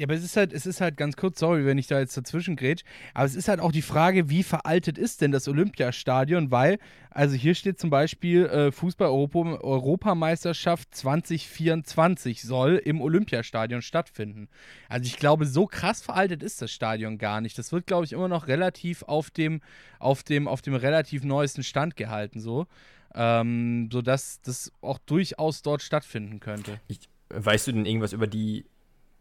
Ja, 0.03 0.07
aber 0.07 0.15
es 0.15 0.25
ist 0.25 0.37
halt, 0.37 0.53
es 0.53 0.67
ist 0.67 0.81
halt 0.81 0.97
ganz 0.97 1.15
kurz, 1.15 1.39
sorry, 1.39 1.65
wenn 1.65 1.79
ich 1.79 1.87
da 1.87 2.01
jetzt 2.01 2.17
dazwischen 2.17 2.57
grätsch, 2.57 2.83
aber 3.15 3.25
es 3.25 3.37
ist 3.37 3.47
halt 3.47 3.61
auch 3.61 3.71
die 3.71 3.83
Frage, 3.83 4.29
wie 4.29 4.43
veraltet 4.43 4.99
ist 4.99 5.21
denn 5.21 5.31
das 5.31 5.47
Olympiastadion, 5.47 6.51
weil, 6.51 6.81
also 7.11 7.37
hier 7.37 7.55
steht 7.55 7.79
zum 7.79 7.91
Beispiel, 7.91 8.47
äh, 8.47 8.73
Fußball-Europameisterschaft 8.73 10.93
2024 10.93 12.43
soll 12.43 12.83
im 12.85 13.01
Olympiastadion 13.01 13.81
stattfinden. 13.81 14.49
Also 14.89 15.07
ich 15.07 15.19
glaube, 15.19 15.47
so 15.47 15.69
krass 15.69 16.03
veraltet 16.03 16.43
ist 16.43 16.61
das 16.61 16.73
Stadion 16.73 17.17
gar 17.17 17.41
nicht. 17.41 17.57
Das 17.57 17.71
wird, 17.71 17.87
glaube 17.87 18.05
ich, 18.05 18.13
immer 18.13 18.27
noch 18.27 18.49
relativ 18.49 19.05
auf 19.05 19.31
dem, 19.31 19.61
auf 20.01 20.25
dem, 20.25 20.49
auf 20.49 20.63
dem 20.63 20.75
relativ 20.75 21.23
neuesten 21.23 21.63
Stand 21.63 21.95
gehalten, 21.95 22.41
so. 22.41 22.67
Ähm, 23.15 23.89
sodass 23.93 24.41
das 24.41 24.73
auch 24.81 24.99
durchaus 24.99 25.63
dort 25.63 25.81
stattfinden 25.81 26.41
könnte. 26.41 26.81
Ich, 26.89 27.09
weißt 27.29 27.69
du 27.69 27.73
denn 27.73 27.87
irgendwas 27.87 28.13
über 28.13 28.27
die 28.27 28.65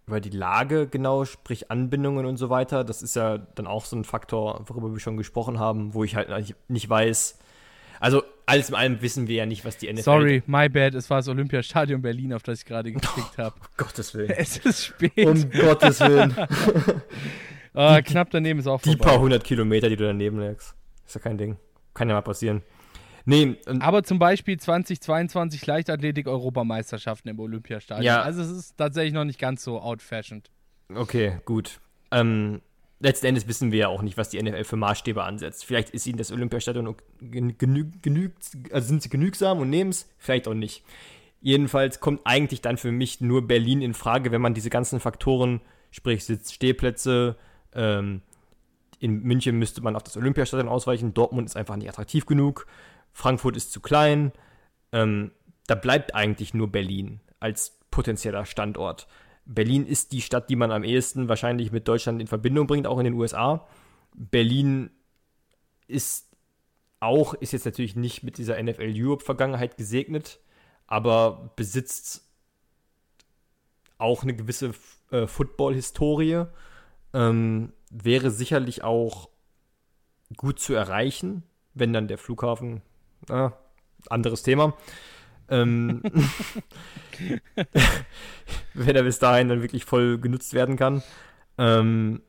über 0.08 0.20
die 0.20 0.30
Lage 0.30 0.88
genau, 0.88 1.26
sprich 1.26 1.72
Anbindungen 1.72 2.26
und 2.26 2.38
so 2.38 2.50
weiter. 2.50 2.84
Das 2.84 3.02
ist 3.02 3.16
ja 3.16 3.38
dann 3.38 3.68
auch 3.68 3.86
so 3.86 3.96
ein 3.96 4.04
Faktor, 4.04 4.64
worüber 4.68 4.92
wir 4.92 5.00
schon 5.00 5.18
gesprochen 5.18 5.60
haben, 5.60 5.94
wo 5.94 6.04
ich 6.04 6.16
halt 6.16 6.30
nicht 6.68 6.90
weiß. 6.90 7.38
Also 8.00 8.24
alles 8.48 8.70
in 8.70 8.76
allem 8.76 9.02
wissen 9.02 9.28
wir 9.28 9.36
ja 9.36 9.46
nicht, 9.46 9.64
was 9.64 9.78
die 9.78 9.92
NFL. 9.92 10.02
Sorry, 10.04 10.44
my 10.48 10.68
bad. 10.70 10.96
Es 10.96 11.10
war 11.10 11.18
das 11.18 11.28
Olympiastadion 11.28 12.02
Berlin, 12.02 12.34
auf 12.34 12.42
das 12.44 12.60
ich 12.60 12.66
gerade 12.66 12.92
geklickt 12.92 13.38
habe. 13.38 13.56
Oh, 13.62 13.66
Gottes 13.78 14.14
Willen. 14.16 14.32
Es 14.32 14.58
ist 14.58 14.86
spät. 14.86 15.28
Um 15.28 15.50
Gottes 15.52 16.00
Willen. 16.00 16.36
oh, 17.76 17.98
knapp 18.06 18.32
daneben 18.32 18.60
ist 18.60 18.68
auch 18.68 18.82
Die 18.82 18.90
vorbei. 18.94 19.06
paar 19.06 19.20
hundert 19.20 19.44
Kilometer, 19.44 19.88
die 19.88 19.96
du 19.96 20.06
daneben 20.06 20.40
legst. 20.40 20.74
Ist 21.06 21.14
ja 21.16 21.22
kein 21.22 21.38
Ding. 21.38 21.58
Kann 21.94 22.10
ja 22.10 22.16
mal 22.16 22.22
passieren. 22.22 22.64
Nee, 23.26 23.58
aber 23.80 24.04
zum 24.04 24.20
Beispiel 24.20 24.58
2022 24.58 25.66
Leichtathletik-Europameisterschaften 25.66 27.30
im 27.30 27.40
Olympiastadion. 27.40 28.06
Ja. 28.06 28.22
Also 28.22 28.42
es 28.42 28.50
ist 28.50 28.78
tatsächlich 28.78 29.14
noch 29.14 29.26
nicht 29.26 29.40
ganz 29.40 29.64
so 29.64 29.80
outfashioned. 29.80 30.50
Okay, 30.94 31.40
gut. 31.46 31.80
Ähm, 32.12 32.62
letzten 33.00 33.28
Endes 33.28 33.48
wissen 33.48 33.72
wir 33.72 33.80
ja 33.80 33.88
auch 33.88 34.02
nicht, 34.02 34.18
was 34.18 34.30
die 34.30 34.42
NFL 34.42 34.64
für 34.64 34.76
Maßstäbe 34.76 35.24
ansetzt. 35.24 35.66
Vielleicht 35.66 35.92
ist 35.92 36.08
ihnen 36.08 36.18
das 36.18 36.32
Olympiastadion 36.32 36.96
genügt, 37.20 38.04
genü 38.04 38.32
also 38.72 38.88
sind 38.88 39.02
sie 39.02 39.10
genügsam 39.10 39.60
und 39.60 39.70
nehmen 39.70 39.92
es, 39.92 40.10
vielleicht 40.18 40.48
auch 40.48 40.54
nicht. 40.54 40.84
Jedenfalls 41.42 42.00
kommt 42.00 42.22
eigentlich 42.24 42.62
dann 42.62 42.78
für 42.78 42.92
mich 42.92 43.20
nur 43.20 43.48
Berlin 43.48 43.82
in 43.82 43.94
Frage, 43.94 44.32
wenn 44.32 44.42
man 44.42 44.54
diese 44.54 44.70
ganzen 44.70 45.00
Faktoren, 45.00 45.62
sprich 45.90 46.24
Sitz, 46.24 46.52
Stehplätze, 46.52 47.36
ähm, 47.74 48.22
in 49.00 49.24
München 49.24 49.58
müsste 49.58 49.82
man 49.82 49.96
auf 49.96 50.04
das 50.04 50.16
Olympiastadion 50.16 50.70
ausweichen, 50.70 51.16
Dortmund 51.16 51.48
ist 51.48 51.58
einfach 51.58 51.76
nicht 51.76 51.90
attraktiv 51.90 52.28
genug. 52.28 52.68
Frankfurt 53.14 53.58
ist 53.58 53.72
zu 53.72 53.80
klein. 53.80 54.32
Ähm, 54.92 55.32
da 55.68 55.76
bleibt 55.76 56.16
eigentlich 56.16 56.54
nur 56.54 56.72
Berlin 56.72 57.22
als 57.40 57.80
potenzieller 57.92 58.46
Standort. 58.46 59.08
Berlin 59.46 59.86
ist 59.86 60.12
die 60.12 60.22
Stadt, 60.22 60.50
die 60.50 60.56
man 60.56 60.72
am 60.72 60.84
ehesten 60.84 61.28
wahrscheinlich 61.28 61.72
mit 61.72 61.88
Deutschland 61.88 62.22
in 62.22 62.28
Verbindung 62.28 62.68
bringt, 62.68 62.88
auch 62.88 63.00
in 63.00 63.06
den 63.06 63.14
USA. 63.14 63.68
Berlin 64.14 64.92
ist 65.88 66.30
auch, 67.00 67.34
ist 67.34 67.54
jetzt 67.54 67.66
natürlich 67.66 67.96
nicht 67.96 68.24
mit 68.24 68.38
dieser 68.38 68.62
NFL 68.62 68.94
Europe-Vergangenheit 68.96 69.78
gesegnet, 69.78 70.40
aber 70.88 71.52
besitzt 71.56 72.24
auch 73.98 74.24
eine 74.24 74.36
gewisse 74.36 74.74
äh, 75.12 75.28
Football-Historie. 75.28 76.46
Ähm, 77.14 77.74
wäre 77.90 78.32
sicherlich 78.32 78.84
auch 78.84 79.30
gut 80.38 80.60
zu 80.60 80.74
erreichen, 80.74 81.44
wenn 81.74 81.92
dann 81.92 82.08
der 82.08 82.18
Flughafen 82.18 82.82
Ah, 83.30 83.52
anderes 84.10 84.44
Thema. 84.44 84.74
Ähm, 85.50 86.02
wenn 88.74 88.96
er 88.96 89.04
bis 89.04 89.20
dahin 89.20 89.50
dann 89.50 89.62
wirklich 89.62 89.86
voll 89.86 90.18
genutzt 90.18 90.54
werden 90.54 90.78
kann. 90.78 91.04
Ähm, 91.58 92.22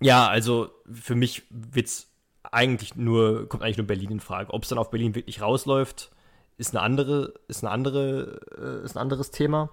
ja, 0.00 0.26
also 0.28 0.70
für 0.92 1.14
mich 1.14 1.42
wird's 1.50 2.10
eigentlich 2.42 2.96
nur, 2.96 3.48
kommt 3.48 3.62
eigentlich 3.62 3.78
nur 3.78 3.86
Berlin 3.86 4.12
in 4.12 4.20
Frage. 4.20 4.52
Ob 4.52 4.62
es 4.62 4.68
dann 4.68 4.78
auf 4.78 4.90
Berlin 4.90 5.14
wirklich 5.14 5.40
rausläuft, 5.40 6.10
ist 6.58 6.74
eine 6.74 6.82
andere, 6.82 7.34
ist 7.48 7.64
eine 7.64 7.70
andere, 7.70 8.40
äh, 8.58 8.84
ist 8.84 8.96
ein 8.96 9.00
anderes 9.00 9.30
Thema. 9.30 9.70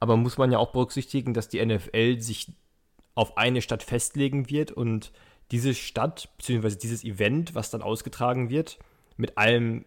Aber 0.00 0.16
muss 0.16 0.38
man 0.38 0.52
ja 0.52 0.58
auch 0.58 0.72
berücksichtigen, 0.72 1.34
dass 1.34 1.48
die 1.48 1.64
NFL 1.64 2.20
sich 2.20 2.52
auf 3.14 3.38
eine 3.38 3.62
Stadt 3.62 3.82
festlegen 3.82 4.50
wird 4.50 4.72
und 4.72 5.12
diese 5.50 5.74
Stadt, 5.74 6.28
beziehungsweise 6.36 6.76
dieses 6.76 7.04
Event, 7.04 7.54
was 7.54 7.70
dann 7.70 7.80
ausgetragen 7.80 8.50
wird, 8.50 8.78
mit 9.16 9.38
allem, 9.38 9.84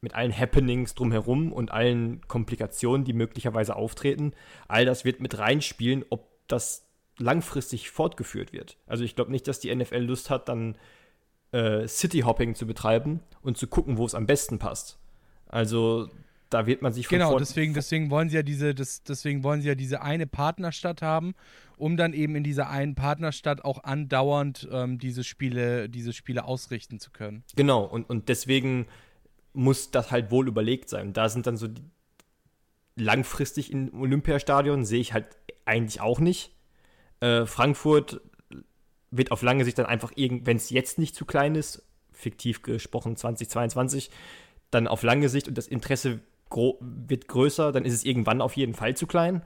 mit 0.00 0.14
allen 0.14 0.36
Happenings 0.36 0.94
drumherum 0.94 1.52
und 1.52 1.70
allen 1.72 2.26
Komplikationen, 2.28 3.04
die 3.04 3.12
möglicherweise 3.12 3.76
auftreten. 3.76 4.32
All 4.68 4.84
das 4.84 5.04
wird 5.04 5.20
mit 5.20 5.38
reinspielen, 5.38 6.04
ob 6.10 6.28
das 6.46 6.86
langfristig 7.18 7.90
fortgeführt 7.90 8.52
wird. 8.52 8.76
Also 8.86 9.04
ich 9.04 9.16
glaube 9.16 9.32
nicht, 9.32 9.48
dass 9.48 9.60
die 9.60 9.74
NFL 9.74 9.98
Lust 9.98 10.30
hat, 10.30 10.48
dann 10.48 10.76
äh, 11.52 11.86
City-Hopping 11.88 12.54
zu 12.54 12.66
betreiben 12.66 13.20
und 13.42 13.58
zu 13.58 13.66
gucken, 13.66 13.98
wo 13.98 14.06
es 14.06 14.14
am 14.14 14.26
besten 14.26 14.58
passt. 14.58 14.98
Also 15.46 16.08
da 16.50 16.66
wird 16.66 16.82
man 16.82 16.92
sich 16.92 17.06
von 17.06 17.18
Genau, 17.18 17.38
deswegen, 17.38 17.74
deswegen 17.74 18.10
wollen 18.10 18.28
sie 18.28 18.36
ja 18.36 18.42
diese, 18.42 18.74
das, 18.74 19.02
deswegen 19.02 19.42
wollen 19.44 19.60
sie 19.60 19.68
ja 19.68 19.74
diese 19.74 20.02
eine 20.02 20.26
Partnerstadt 20.26 21.02
haben, 21.02 21.34
um 21.76 21.96
dann 21.96 22.12
eben 22.12 22.34
in 22.36 22.44
dieser 22.44 22.70
einen 22.70 22.94
Partnerstadt 22.94 23.64
auch 23.64 23.84
andauernd 23.84 24.68
ähm, 24.72 24.98
diese 24.98 25.24
Spiele, 25.24 25.88
diese 25.88 26.12
Spiele 26.12 26.44
ausrichten 26.44 27.00
zu 27.00 27.10
können. 27.10 27.44
Genau, 27.56 27.84
und, 27.84 28.08
und 28.08 28.28
deswegen 28.28 28.86
muss 29.52 29.90
das 29.90 30.10
halt 30.10 30.30
wohl 30.30 30.48
überlegt 30.48 30.88
sein. 30.88 31.12
Da 31.12 31.28
sind 31.28 31.46
dann 31.46 31.56
so 31.56 31.68
die, 31.68 31.82
langfristig 32.96 33.72
im 33.72 33.92
Olympiastadion 34.00 34.84
sehe 34.84 35.00
ich 35.00 35.12
halt 35.12 35.26
eigentlich 35.64 36.00
auch 36.00 36.20
nicht. 36.20 36.52
Äh, 37.20 37.46
Frankfurt 37.46 38.20
wird 39.10 39.32
auf 39.32 39.42
lange 39.42 39.64
Sicht 39.64 39.78
dann 39.78 39.86
einfach, 39.86 40.12
wenn 40.16 40.56
es 40.56 40.70
jetzt 40.70 40.98
nicht 40.98 41.14
zu 41.14 41.24
klein 41.24 41.54
ist, 41.54 41.86
fiktiv 42.12 42.62
gesprochen 42.62 43.16
2022, 43.16 44.10
dann 44.70 44.86
auf 44.86 45.02
lange 45.02 45.28
Sicht 45.28 45.48
und 45.48 45.56
das 45.56 45.66
Interesse 45.66 46.20
wird 46.80 47.28
größer, 47.28 47.72
dann 47.72 47.84
ist 47.84 47.94
es 47.94 48.04
irgendwann 48.04 48.40
auf 48.40 48.56
jeden 48.56 48.74
Fall 48.74 48.96
zu 48.96 49.06
klein. 49.06 49.42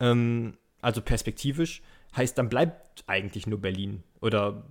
Ähm, 0.00 0.56
also 0.80 1.00
perspektivisch. 1.00 1.82
Heißt, 2.16 2.38
dann 2.38 2.48
bleibt 2.48 3.04
eigentlich 3.06 3.46
nur 3.46 3.60
Berlin. 3.60 4.02
Oder 4.20 4.64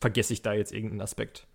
vergesse 0.00 0.32
ich 0.32 0.42
da 0.42 0.52
jetzt 0.52 0.72
irgendeinen 0.72 1.02
Aspekt? 1.02 1.46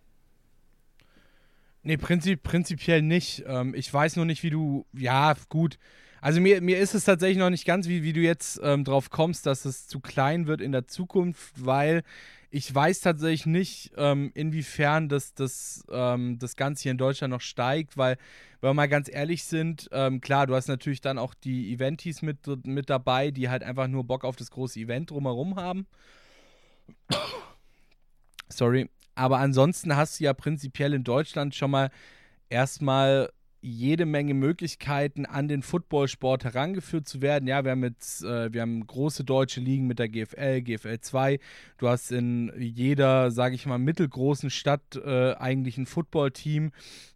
Nee, 1.84 1.98
prinzip, 1.98 2.44
prinzipiell 2.44 3.02
nicht. 3.02 3.44
Ähm, 3.48 3.74
ich 3.76 3.94
weiß 3.94 4.16
nur 4.16 4.26
nicht, 4.26 4.44
wie 4.44 4.50
du. 4.50 4.86
Ja, 4.94 5.36
gut. 5.50 5.78
Also 6.28 6.42
mir, 6.42 6.60
mir 6.60 6.78
ist 6.78 6.94
es 6.94 7.06
tatsächlich 7.06 7.38
noch 7.38 7.50
nicht 7.50 7.64
ganz, 7.64 7.88
wie, 7.88 8.04
wie 8.04 8.12
du 8.12 8.20
jetzt 8.20 8.60
ähm, 8.62 8.84
drauf 8.84 9.10
kommst, 9.10 9.46
dass 9.46 9.64
es 9.64 9.88
zu 9.88 10.02
klein 10.02 10.46
wird 10.46 10.60
in 10.60 10.74
der 10.74 10.86
Zukunft, 10.86 11.54
weil 11.56 12.04
ich 12.50 12.76
weiß 12.76 13.00
tatsächlich 13.00 13.46
nicht, 13.46 13.94
ähm, 13.96 14.32
inwiefern 14.34 15.08
das, 15.08 15.36
das, 15.36 15.86
ähm, 15.90 16.38
das 16.38 16.58
Ganze 16.58 16.84
hier 16.84 16.92
in 16.92 16.98
Deutschland 16.98 17.32
noch 17.32 17.40
steigt, 17.40 17.96
weil, 17.96 18.18
wenn 18.60 18.72
wir 18.72 18.74
mal 18.74 18.90
ganz 18.90 19.08
ehrlich 19.10 19.46
sind, 19.46 19.88
ähm, 19.94 20.20
klar, 20.20 20.48
du 20.48 20.56
hast 20.56 20.68
natürlich 20.68 21.00
dann 21.00 21.18
auch 21.18 21.34
die 21.34 21.72
Eventis 21.72 22.22
mit, 22.22 22.40
mit 22.66 22.90
dabei, 22.90 23.32
die 23.32 23.48
halt 23.48 23.64
einfach 23.64 23.88
nur 23.88 24.04
Bock 24.04 24.26
auf 24.26 24.36
das 24.36 24.52
große 24.52 24.82
Event 24.82 25.12
drumherum 25.12 25.56
haben. 25.56 25.88
Sorry. 28.50 28.90
Aber 29.16 29.38
ansonsten 29.38 29.96
hast 29.96 30.20
du 30.20 30.26
ja 30.26 30.34
prinzipiell 30.34 30.94
in 30.94 31.06
Deutschland 31.06 31.56
schon 31.56 31.72
mal 31.72 31.90
erstmal 32.50 33.30
jede 33.62 34.06
Menge 34.06 34.34
Möglichkeiten, 34.34 35.26
an 35.26 35.48
den 35.48 35.62
Footballsport 35.62 36.44
herangeführt 36.44 37.08
zu 37.08 37.22
werden. 37.22 37.48
Ja, 37.48 37.64
wir 37.64 37.72
haben 37.72 37.84
jetzt, 37.84 38.24
äh, 38.24 38.54
wir 38.54 38.62
haben 38.62 38.86
große 38.86 39.24
deutsche 39.24 39.60
Ligen 39.60 39.88
mit 39.88 40.00
der 40.00 40.10
GFL, 40.10 40.62
GFL 40.62 41.00
2. 41.00 41.40
Du 41.78 41.88
hast 41.88 42.12
in 42.12 42.52
jeder, 42.58 43.32
sage 43.32 43.56
ich 43.56 43.66
mal, 43.66 43.78
mittelgroßen 43.78 44.50
Stadt 44.50 44.96
äh, 44.96 45.34
eigentlich 45.34 45.78
ein 45.78 45.86
Footballteam. 45.86 46.72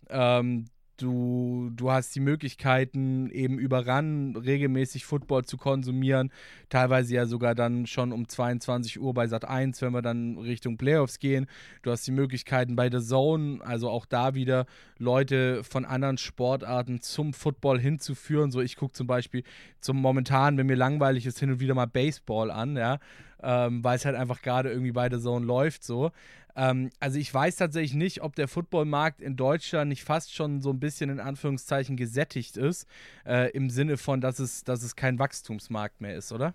Ähm, 0.10 0.66
Du, 1.02 1.72
du 1.76 1.90
hast 1.90 2.14
die 2.14 2.20
Möglichkeiten, 2.20 3.32
eben 3.32 3.58
über 3.58 3.88
RAN 3.88 4.36
regelmäßig 4.36 5.04
Football 5.06 5.46
zu 5.46 5.58
konsumieren. 5.58 6.32
Teilweise 6.70 7.16
ja 7.16 7.26
sogar 7.26 7.56
dann 7.56 7.88
schon 7.88 8.12
um 8.12 8.28
22 8.28 9.02
Uhr 9.02 9.12
bei 9.14 9.26
Sat 9.26 9.46
1, 9.46 9.82
wenn 9.82 9.94
wir 9.94 10.04
dann 10.04 10.38
Richtung 10.38 10.78
Playoffs 10.78 11.18
gehen. 11.18 11.48
Du 11.82 11.90
hast 11.90 12.06
die 12.06 12.12
Möglichkeiten 12.12 12.76
bei 12.76 12.92
The 12.92 13.04
Zone, 13.04 13.62
also 13.64 13.90
auch 13.90 14.06
da 14.06 14.36
wieder 14.36 14.68
Leute 15.00 15.64
von 15.64 15.86
anderen 15.86 16.20
Sportarten 16.20 17.02
zum 17.02 17.34
Football 17.34 17.80
hinzuführen. 17.80 18.52
So, 18.52 18.62
ich 18.62 18.76
gucke 18.76 18.94
zum 18.94 19.08
Beispiel 19.08 19.44
zum 19.80 19.98
momentan, 19.98 20.58
wenn 20.58 20.68
mir 20.68 20.76
langweilig 20.76 21.26
ist, 21.26 21.40
hin 21.40 21.50
und 21.50 21.60
wieder 21.60 21.74
mal 21.74 21.88
Baseball 21.88 22.52
an, 22.52 22.78
ja. 22.78 23.00
Ähm, 23.44 23.84
weil 23.84 23.96
es 23.96 24.06
halt 24.06 24.16
einfach 24.16 24.44
gerade 24.44 24.70
irgendwie 24.70 24.92
bei 24.92 25.10
The 25.10 25.20
Zone 25.20 25.44
läuft 25.44 25.84
so. 25.84 26.12
Ähm, 26.56 26.90
also 27.00 27.18
ich 27.18 27.34
weiß 27.34 27.56
tatsächlich 27.56 27.94
nicht, 27.94 28.22
ob 28.22 28.36
der 28.36 28.48
Footballmarkt 28.48 29.22
in 29.22 29.36
Deutschland 29.36 29.90
nicht 29.90 30.04
fast 30.04 30.34
schon 30.34 30.62
so 30.62 30.72
ein 30.72 30.80
bisschen 30.80 31.10
in 31.10 31.20
Anführungszeichen 31.20 31.98
gesättigt 31.98 32.58
ist, 32.58 32.88
äh, 33.26 33.52
im 33.52 33.70
Sinne 33.70 33.98
von, 33.98 34.22
dass 34.22 34.40
es, 34.40 34.64
dass 34.64 34.84
es 34.84 34.96
kein 34.96 35.20
Wachstumsmarkt 35.20 36.02
mehr 36.02 36.16
ist, 36.16 36.32
oder? 36.32 36.54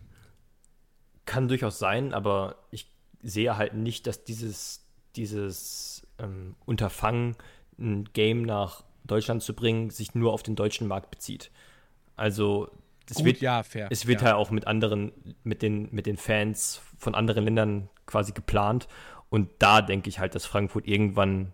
Kann 1.25 1.49
durchaus 1.49 1.79
sein, 1.79 2.15
aber 2.15 2.57
ich 2.71 2.91
sehe 3.23 3.57
halt 3.57 3.75
nicht, 3.75 4.07
dass 4.07 4.25
dieses, 4.25 4.85
dieses 5.17 6.07
ähm, 6.19 6.55
Unterfangen, 6.65 7.37
ein 7.79 8.09
Game 8.13 8.43
nach 8.43 8.85
Deutschland 9.05 9.43
zu 9.43 9.55
bringen, 9.55 9.91
sich 9.91 10.15
nur 10.15 10.33
auf 10.33 10.43
den 10.43 10.57
deutschen 10.57 10.87
Markt 10.87 11.11
bezieht. 11.11 11.51
Also 12.17 12.71
es 13.09 13.17
Gut, 13.19 13.27
wird, 13.27 13.41
ja, 13.41 13.63
fair. 13.63 13.89
Es 13.91 14.07
wird 14.07 14.21
ja. 14.21 14.29
halt 14.29 14.37
auch 14.37 14.51
mit 14.51 14.67
anderen, 14.67 15.13
mit 15.45 15.63
den, 15.63 15.89
mit 15.93 16.07
den 16.07 16.17
Fans 16.17 16.81
von 16.99 17.15
anderen 17.15 17.45
Ländern 17.45 17.89
quasi 18.07 18.33
geplant. 18.33 18.89
Und 19.37 19.51
da 19.59 19.83
denke 19.83 20.09
ich 20.09 20.19
halt, 20.19 20.35
dass 20.35 20.47
Frankfurt 20.47 20.89
irgendwann 20.89 21.53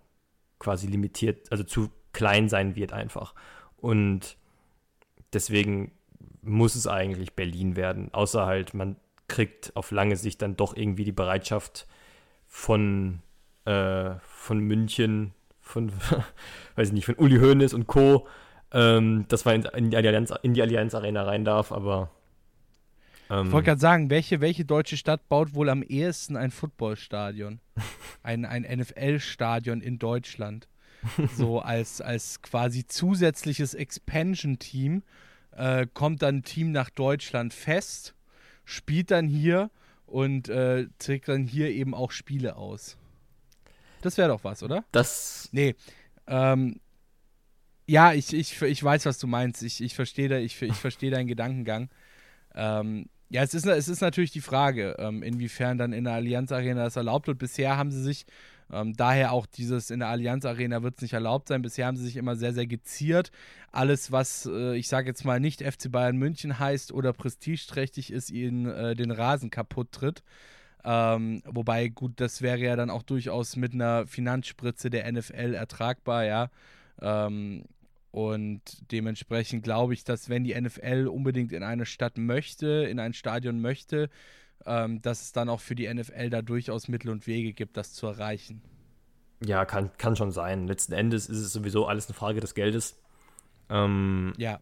quasi 0.60 0.86
limitiert, 0.86 1.50
also 1.50 1.64
zu 1.64 1.90
klein 2.12 2.48
sein 2.48 2.76
wird 2.76 2.92
einfach. 2.92 3.34
Und 3.76 4.36
deswegen 5.32 5.90
muss 6.42 6.76
es 6.76 6.86
eigentlich 6.86 7.32
Berlin 7.32 7.74
werden, 7.74 8.14
außer 8.14 8.46
halt, 8.46 8.72
man 8.72 8.94
kriegt 9.26 9.74
auf 9.74 9.90
lange 9.90 10.14
Sicht 10.14 10.42
dann 10.42 10.56
doch 10.56 10.76
irgendwie 10.76 11.02
die 11.02 11.10
Bereitschaft 11.10 11.88
von, 12.46 13.18
äh, 13.64 14.10
von 14.28 14.60
München, 14.60 15.34
von, 15.60 15.90
weiß 16.76 16.86
ich 16.86 16.94
nicht, 16.94 17.06
von 17.06 17.16
Uli 17.16 17.38
Hoeneß 17.40 17.74
und 17.74 17.88
Co., 17.88 18.28
ähm, 18.70 19.24
dass 19.26 19.44
man 19.44 19.64
in, 19.64 19.90
die 19.90 19.96
Allianz, 19.96 20.32
in 20.42 20.54
die 20.54 20.62
Allianz 20.62 20.94
Arena 20.94 21.24
rein 21.24 21.44
darf, 21.44 21.72
aber 21.72 22.12
ähm, 23.32 23.46
ich 23.46 23.52
wollte 23.52 23.66
gerade 23.66 23.80
sagen, 23.80 24.10
welche, 24.10 24.40
welche 24.40 24.64
deutsche 24.64 24.96
Stadt 24.96 25.28
baut 25.28 25.54
wohl 25.54 25.70
am 25.70 25.82
ehesten 25.82 26.36
ein 26.36 26.50
Footballstadion? 26.50 27.60
ein 28.22 28.44
ein 28.44 28.62
NFL-Stadion 28.62 29.80
in 29.80 29.98
Deutschland. 29.98 30.68
So 31.34 31.60
als, 31.62 32.00
als 32.00 32.42
quasi 32.42 32.86
zusätzliches 32.86 33.74
Expansion-Team 33.74 35.02
äh, 35.52 35.86
kommt 35.94 36.22
dann 36.22 36.36
ein 36.36 36.42
Team 36.42 36.72
nach 36.72 36.90
Deutschland 36.90 37.54
fest, 37.54 38.14
spielt 38.64 39.10
dann 39.10 39.26
hier 39.26 39.70
und 40.06 40.48
äh, 40.48 40.86
trägt 40.98 41.28
dann 41.28 41.46
hier 41.46 41.70
eben 41.70 41.94
auch 41.94 42.10
Spiele 42.10 42.56
aus. 42.56 42.98
Das 44.02 44.18
wäre 44.18 44.28
doch 44.28 44.44
was, 44.44 44.62
oder? 44.62 44.84
Das. 44.92 45.48
Nee. 45.52 45.74
Ähm, 46.26 46.80
ja, 47.86 48.12
ich, 48.12 48.32
ich, 48.32 48.60
ich 48.60 48.84
weiß, 48.84 49.06
was 49.06 49.18
du 49.18 49.26
meinst. 49.26 49.62
Ich, 49.62 49.80
ich 49.80 49.94
verstehe 49.94 50.38
ich, 50.40 50.60
ich 50.60 50.74
versteh 50.74 51.10
deinen 51.10 51.28
Gedankengang. 51.28 51.88
Ähm, 52.54 53.06
ja, 53.32 53.42
es 53.42 53.54
ist, 53.54 53.66
es 53.66 53.88
ist 53.88 54.02
natürlich 54.02 54.30
die 54.30 54.42
Frage, 54.42 54.94
ähm, 54.98 55.22
inwiefern 55.22 55.78
dann 55.78 55.94
in 55.94 56.04
der 56.04 56.12
Allianz 56.12 56.52
Arena 56.52 56.84
das 56.84 56.96
erlaubt 56.96 57.28
wird. 57.28 57.38
Bisher 57.38 57.78
haben 57.78 57.90
sie 57.90 58.02
sich, 58.02 58.26
ähm, 58.70 58.92
daher 58.94 59.32
auch 59.32 59.46
dieses 59.46 59.90
in 59.90 60.00
der 60.00 60.08
Allianz 60.08 60.44
Arena 60.44 60.82
wird 60.82 60.96
es 60.96 61.02
nicht 61.02 61.14
erlaubt 61.14 61.48
sein. 61.48 61.62
Bisher 61.62 61.86
haben 61.86 61.96
sie 61.96 62.04
sich 62.04 62.16
immer 62.18 62.36
sehr, 62.36 62.52
sehr 62.52 62.66
geziert. 62.66 63.30
Alles, 63.70 64.12
was 64.12 64.44
äh, 64.44 64.76
ich 64.76 64.86
sage 64.86 65.08
jetzt 65.08 65.24
mal 65.24 65.40
nicht 65.40 65.62
FC 65.62 65.90
Bayern 65.90 66.18
München 66.18 66.58
heißt 66.58 66.92
oder 66.92 67.14
prestigeträchtig 67.14 68.12
ist, 68.12 68.30
ihnen 68.30 68.66
äh, 68.66 68.94
den 68.94 69.10
Rasen 69.10 69.48
kaputt 69.48 69.92
tritt. 69.92 70.22
Ähm, 70.84 71.42
wobei, 71.46 71.88
gut, 71.88 72.12
das 72.16 72.42
wäre 72.42 72.58
ja 72.58 72.76
dann 72.76 72.90
auch 72.90 73.02
durchaus 73.02 73.56
mit 73.56 73.72
einer 73.72 74.06
Finanzspritze 74.06 74.90
der 74.90 75.10
NFL 75.10 75.54
ertragbar, 75.54 76.24
ja. 76.26 76.50
Ähm, 77.00 77.64
und 78.12 78.92
dementsprechend 78.92 79.64
glaube 79.64 79.94
ich, 79.94 80.04
dass 80.04 80.28
wenn 80.28 80.44
die 80.44 80.54
NFL 80.54 81.08
unbedingt 81.10 81.50
in 81.52 81.62
eine 81.62 81.86
Stadt 81.86 82.18
möchte, 82.18 82.66
in 82.68 83.00
ein 83.00 83.14
Stadion 83.14 83.60
möchte, 83.62 84.10
ähm, 84.66 85.00
dass 85.00 85.22
es 85.22 85.32
dann 85.32 85.48
auch 85.48 85.60
für 85.60 85.74
die 85.74 85.92
NFL 85.92 86.28
da 86.28 86.42
durchaus 86.42 86.88
Mittel 86.88 87.10
und 87.10 87.26
Wege 87.26 87.54
gibt, 87.54 87.78
das 87.78 87.94
zu 87.94 88.06
erreichen. 88.06 88.62
Ja, 89.42 89.64
kann, 89.64 89.90
kann 89.96 90.14
schon 90.14 90.30
sein. 90.30 90.68
Letzten 90.68 90.92
Endes 90.92 91.26
ist 91.26 91.38
es 91.38 91.52
sowieso 91.54 91.86
alles 91.86 92.06
eine 92.06 92.14
Frage 92.14 92.40
des 92.40 92.54
Geldes. 92.54 93.00
Ähm, 93.70 94.34
ja. 94.36 94.60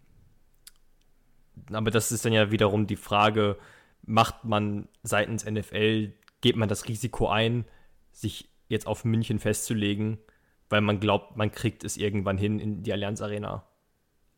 Aber 1.72 1.90
das 1.90 2.12
ist 2.12 2.24
dann 2.24 2.32
ja 2.32 2.52
wiederum 2.52 2.86
die 2.86 2.96
Frage, 2.96 3.58
macht 4.02 4.44
man 4.44 4.88
seitens 5.02 5.44
NFL, 5.44 6.12
geht 6.40 6.54
man 6.54 6.68
das 6.68 6.86
Risiko 6.86 7.28
ein, 7.28 7.64
sich 8.12 8.48
jetzt 8.68 8.86
auf 8.86 9.04
München 9.04 9.40
festzulegen 9.40 10.18
weil 10.70 10.80
man 10.80 11.00
glaubt, 11.00 11.36
man 11.36 11.50
kriegt 11.50 11.84
es 11.84 11.96
irgendwann 11.96 12.38
hin, 12.38 12.58
in 12.58 12.82
die 12.82 12.92
Allianz 12.92 13.20
Arena 13.20 13.66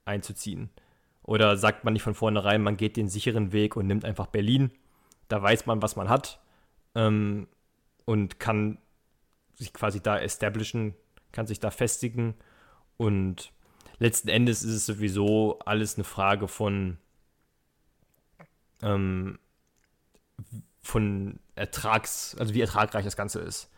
einzuziehen. 0.04 0.70
Oder 1.22 1.56
sagt 1.56 1.84
man 1.84 1.92
nicht 1.92 2.02
von 2.02 2.14
vornherein, 2.14 2.62
man 2.62 2.76
geht 2.76 2.96
den 2.96 3.08
sicheren 3.08 3.52
Weg 3.52 3.76
und 3.76 3.86
nimmt 3.86 4.04
einfach 4.04 4.26
Berlin. 4.26 4.72
Da 5.28 5.40
weiß 5.40 5.66
man, 5.66 5.80
was 5.82 5.94
man 5.94 6.08
hat 6.08 6.40
ähm, 6.94 7.46
und 8.06 8.40
kann 8.40 8.78
sich 9.54 9.72
quasi 9.72 10.00
da 10.00 10.18
establishen, 10.18 10.94
kann 11.30 11.46
sich 11.46 11.60
da 11.60 11.70
festigen. 11.70 12.34
Und 12.96 13.52
letzten 13.98 14.28
Endes 14.28 14.62
ist 14.62 14.74
es 14.74 14.86
sowieso 14.86 15.60
alles 15.60 15.94
eine 15.94 16.04
Frage 16.04 16.48
von, 16.48 16.98
ähm, 18.82 19.38
von 20.80 21.38
Ertrags, 21.54 22.34
also 22.38 22.54
wie 22.54 22.62
ertragreich 22.62 23.04
das 23.04 23.16
Ganze 23.16 23.40
ist. 23.40 23.70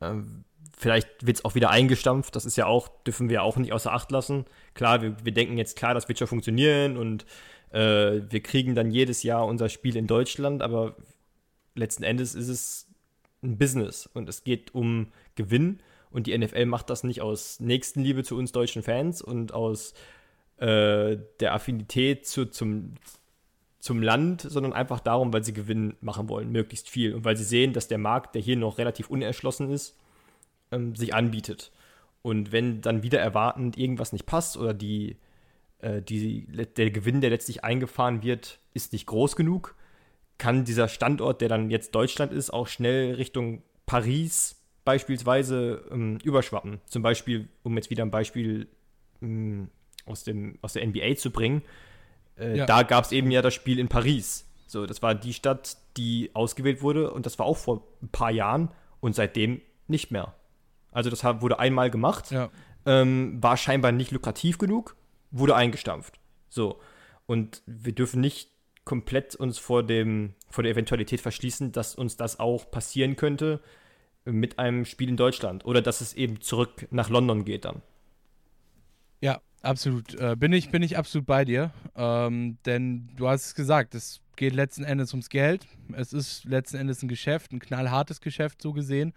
Ähm, 0.00 0.44
Vielleicht 0.76 1.26
wird 1.26 1.38
es 1.38 1.44
auch 1.44 1.54
wieder 1.54 1.70
eingestampft, 1.70 2.34
das 2.34 2.44
ist 2.44 2.56
ja 2.56 2.66
auch, 2.66 2.88
dürfen 3.04 3.28
wir 3.28 3.42
auch 3.42 3.56
nicht 3.56 3.72
außer 3.72 3.92
Acht 3.92 4.10
lassen. 4.10 4.46
Klar, 4.74 5.02
wir, 5.02 5.16
wir 5.24 5.32
denken 5.32 5.58
jetzt, 5.58 5.76
klar, 5.76 5.94
das 5.94 6.08
wird 6.08 6.18
schon 6.18 6.28
funktionieren 6.28 6.96
und 6.96 7.24
äh, 7.70 8.22
wir 8.28 8.42
kriegen 8.42 8.74
dann 8.74 8.90
jedes 8.90 9.22
Jahr 9.22 9.46
unser 9.46 9.68
Spiel 9.68 9.96
in 9.96 10.06
Deutschland, 10.06 10.62
aber 10.62 10.96
letzten 11.74 12.02
Endes 12.02 12.34
ist 12.34 12.48
es 12.48 12.88
ein 13.42 13.58
Business 13.58 14.06
und 14.06 14.28
es 14.28 14.44
geht 14.44 14.74
um 14.74 15.08
Gewinn 15.34 15.80
und 16.10 16.26
die 16.26 16.36
NFL 16.36 16.66
macht 16.66 16.90
das 16.90 17.04
nicht 17.04 17.20
aus 17.20 17.60
Nächstenliebe 17.60 18.22
zu 18.22 18.36
uns 18.36 18.52
deutschen 18.52 18.82
Fans 18.82 19.22
und 19.22 19.52
aus 19.52 19.94
äh, 20.58 21.16
der 21.40 21.54
Affinität 21.54 22.26
zu, 22.26 22.46
zum, 22.46 22.94
zum 23.80 24.02
Land, 24.02 24.42
sondern 24.42 24.72
einfach 24.72 25.00
darum, 25.00 25.32
weil 25.32 25.42
sie 25.42 25.54
Gewinn 25.54 25.96
machen 26.00 26.28
wollen, 26.28 26.52
möglichst 26.52 26.88
viel. 26.88 27.14
Und 27.14 27.24
weil 27.24 27.36
sie 27.36 27.44
sehen, 27.44 27.72
dass 27.72 27.88
der 27.88 27.98
Markt, 27.98 28.34
der 28.34 28.42
hier 28.42 28.56
noch 28.56 28.78
relativ 28.78 29.08
unerschlossen 29.10 29.70
ist, 29.70 29.98
ähm, 30.72 30.96
sich 30.96 31.14
anbietet. 31.14 31.70
Und 32.22 32.52
wenn 32.52 32.80
dann 32.80 33.02
wieder 33.02 33.20
erwartend 33.20 33.76
irgendwas 33.76 34.12
nicht 34.12 34.26
passt 34.26 34.56
oder 34.56 34.74
die, 34.74 35.16
äh, 35.78 36.00
die, 36.02 36.46
der 36.46 36.90
Gewinn, 36.90 37.20
der 37.20 37.30
letztlich 37.30 37.64
eingefahren 37.64 38.22
wird, 38.22 38.58
ist 38.74 38.92
nicht 38.92 39.06
groß 39.06 39.36
genug, 39.36 39.74
kann 40.38 40.64
dieser 40.64 40.88
Standort, 40.88 41.40
der 41.40 41.48
dann 41.48 41.70
jetzt 41.70 41.94
Deutschland 41.94 42.32
ist, 42.32 42.50
auch 42.50 42.66
schnell 42.66 43.14
Richtung 43.14 43.62
Paris 43.86 44.56
beispielsweise 44.84 45.84
ähm, 45.90 46.18
überschwappen. 46.22 46.80
Zum 46.86 47.02
Beispiel, 47.02 47.48
um 47.62 47.76
jetzt 47.76 47.90
wieder 47.90 48.04
ein 48.04 48.10
Beispiel 48.10 48.68
ähm, 49.20 49.68
aus, 50.06 50.24
dem, 50.24 50.58
aus 50.62 50.72
der 50.72 50.86
NBA 50.86 51.16
zu 51.16 51.30
bringen, 51.30 51.62
äh, 52.38 52.58
ja. 52.58 52.66
da 52.66 52.82
gab 52.82 53.04
es 53.04 53.12
eben 53.12 53.30
ja 53.30 53.42
das 53.42 53.54
Spiel 53.54 53.78
in 53.78 53.88
Paris. 53.88 54.48
So, 54.66 54.86
das 54.86 55.02
war 55.02 55.14
die 55.14 55.34
Stadt, 55.34 55.76
die 55.96 56.30
ausgewählt 56.34 56.82
wurde 56.82 57.12
und 57.12 57.26
das 57.26 57.38
war 57.38 57.46
auch 57.46 57.58
vor 57.58 57.86
ein 58.02 58.08
paar 58.08 58.30
Jahren 58.30 58.70
und 59.00 59.14
seitdem 59.14 59.60
nicht 59.86 60.10
mehr. 60.10 60.34
Also 60.92 61.10
das 61.10 61.24
wurde 61.24 61.58
einmal 61.58 61.90
gemacht, 61.90 62.30
ja. 62.30 62.50
ähm, 62.86 63.42
war 63.42 63.56
scheinbar 63.56 63.92
nicht 63.92 64.10
lukrativ 64.10 64.58
genug, 64.58 64.96
wurde 65.30 65.56
eingestampft. 65.56 66.20
So. 66.48 66.80
Und 67.26 67.62
wir 67.66 67.94
dürfen 67.94 68.20
nicht 68.20 68.50
komplett 68.84 69.34
uns 69.34 69.58
vor, 69.58 69.82
dem, 69.82 70.34
vor 70.50 70.62
der 70.62 70.72
Eventualität 70.72 71.20
verschließen, 71.20 71.72
dass 71.72 71.94
uns 71.94 72.16
das 72.16 72.40
auch 72.40 72.70
passieren 72.70 73.16
könnte, 73.16 73.60
mit 74.24 74.58
einem 74.58 74.84
Spiel 74.84 75.08
in 75.08 75.16
Deutschland 75.16 75.64
oder 75.64 75.82
dass 75.82 76.00
es 76.00 76.14
eben 76.14 76.40
zurück 76.40 76.86
nach 76.90 77.08
London 77.08 77.44
geht 77.44 77.64
dann. 77.64 77.82
Ja, 79.20 79.40
absolut. 79.62 80.14
Äh, 80.14 80.36
bin, 80.36 80.52
ich, 80.52 80.70
bin 80.70 80.82
ich 80.82 80.96
absolut 80.96 81.26
bei 81.26 81.44
dir. 81.44 81.72
Ähm, 81.96 82.58
denn 82.66 83.10
du 83.16 83.28
hast 83.28 83.46
es 83.46 83.54
gesagt, 83.54 83.94
es 83.94 84.20
geht 84.36 84.52
letzten 84.52 84.84
Endes 84.84 85.12
ums 85.12 85.28
Geld. 85.28 85.66
Es 85.92 86.12
ist 86.12 86.44
letzten 86.44 86.76
Endes 86.76 87.02
ein 87.02 87.08
Geschäft, 87.08 87.52
ein 87.52 87.60
knallhartes 87.60 88.20
Geschäft 88.20 88.62
so 88.62 88.72
gesehen. 88.72 89.12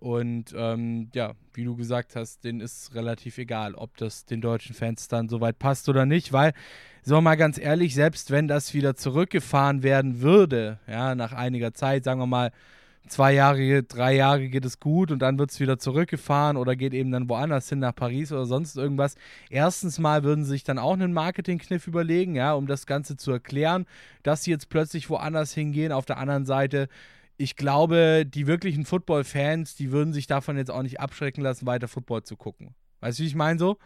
Und 0.00 0.54
ähm, 0.56 1.10
ja, 1.12 1.34
wie 1.54 1.64
du 1.64 1.74
gesagt 1.74 2.14
hast, 2.14 2.44
denen 2.44 2.60
ist 2.60 2.94
relativ 2.94 3.38
egal, 3.38 3.74
ob 3.74 3.96
das 3.96 4.24
den 4.24 4.40
deutschen 4.40 4.74
Fans 4.74 5.08
dann 5.08 5.28
soweit 5.28 5.58
passt 5.58 5.88
oder 5.88 6.06
nicht, 6.06 6.32
weil, 6.32 6.52
sagen 7.02 7.18
wir 7.18 7.22
mal 7.22 7.36
ganz 7.36 7.58
ehrlich, 7.58 7.94
selbst 7.94 8.30
wenn 8.30 8.46
das 8.46 8.74
wieder 8.74 8.94
zurückgefahren 8.94 9.82
werden 9.82 10.20
würde, 10.20 10.78
ja, 10.86 11.16
nach 11.16 11.32
einiger 11.32 11.74
Zeit, 11.74 12.04
sagen 12.04 12.20
wir 12.20 12.26
mal, 12.26 12.52
zwei 13.08 13.32
Jahre, 13.32 13.82
drei 13.82 14.14
Jahre 14.14 14.48
geht 14.48 14.64
es 14.64 14.78
gut 14.78 15.10
und 15.10 15.20
dann 15.20 15.38
wird 15.38 15.50
es 15.50 15.58
wieder 15.58 15.78
zurückgefahren 15.78 16.56
oder 16.56 16.76
geht 16.76 16.94
eben 16.94 17.10
dann 17.10 17.28
woanders 17.28 17.68
hin 17.68 17.80
nach 17.80 17.94
Paris 17.94 18.30
oder 18.30 18.44
sonst 18.44 18.76
irgendwas. 18.76 19.16
Erstens 19.50 19.98
mal 19.98 20.22
würden 20.22 20.44
sie 20.44 20.50
sich 20.50 20.64
dann 20.64 20.78
auch 20.78 20.92
einen 20.92 21.12
Marketingkniff 21.12 21.86
überlegen, 21.86 22.36
ja, 22.36 22.52
um 22.52 22.66
das 22.66 22.86
Ganze 22.86 23.16
zu 23.16 23.32
erklären, 23.32 23.86
dass 24.22 24.44
sie 24.44 24.50
jetzt 24.50 24.68
plötzlich 24.68 25.10
woanders 25.10 25.52
hingehen. 25.52 25.90
Auf 25.90 26.04
der 26.04 26.18
anderen 26.18 26.46
Seite, 26.46 26.88
ich 27.38 27.56
glaube, 27.56 28.26
die 28.26 28.46
wirklichen 28.46 28.84
Football-Fans, 28.84 29.76
die 29.76 29.92
würden 29.92 30.12
sich 30.12 30.26
davon 30.26 30.56
jetzt 30.56 30.70
auch 30.70 30.82
nicht 30.82 31.00
abschrecken 31.00 31.40
lassen, 31.40 31.66
weiter 31.66 31.88
Football 31.88 32.24
zu 32.24 32.36
gucken. 32.36 32.74
Weißt 33.00 33.18
du, 33.18 33.22
wie 33.22 33.28
ich 33.28 33.36
meine 33.36 33.58
so? 33.58 33.78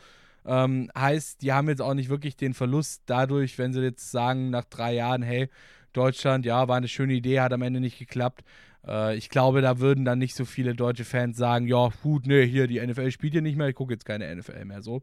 Ähm, 0.45 0.91
heißt, 0.97 1.43
die 1.43 1.53
haben 1.53 1.69
jetzt 1.69 1.83
auch 1.83 1.95
nicht 1.95 2.09
wirklich 2.09 2.35
den 2.35 2.55
Verlust 2.55 3.03
dadurch, 3.07 3.59
wenn 3.59 3.75
sie 3.75 3.83
jetzt 3.83 4.11
sagen, 4.11 4.51
nach 4.51 4.65
drei 4.65 4.95
Jahren, 4.95 5.23
hey, 5.23 5.49
Deutschland, 5.93 6.47
ja, 6.47 6.67
war 6.67 6.79
eine 6.79 6.89
schöne 6.89 7.13
Idee, 7.13 7.41
hat 7.41 7.53
am 7.53 7.63
Ende 7.63 7.79
nicht 7.79 7.99
geklappt. 7.99 8.43
Äh, 8.87 9.17
ich 9.17 9.29
glaube, 9.29 9.61
da 9.61 9.79
würden 9.79 10.07
dann 10.07 10.19
nicht 10.19 10.35
so 10.35 10.47
viele 10.47 10.75
deutsche 10.75 11.05
Fans 11.05 11.37
sagen, 11.37 11.67
ja, 11.67 11.91
gut, 12.03 12.27
nee, 12.27 12.47
hier, 12.47 12.67
die 12.67 12.85
NFL 12.85 13.11
spielt 13.11 13.35
hier 13.35 13.43
nicht 13.43 13.57
mehr, 13.57 13.69
ich 13.69 13.75
gucke 13.75 13.93
jetzt 13.93 14.07
keine 14.07 14.35
NFL 14.35 14.65
mehr 14.65 14.81
so. 14.81 15.03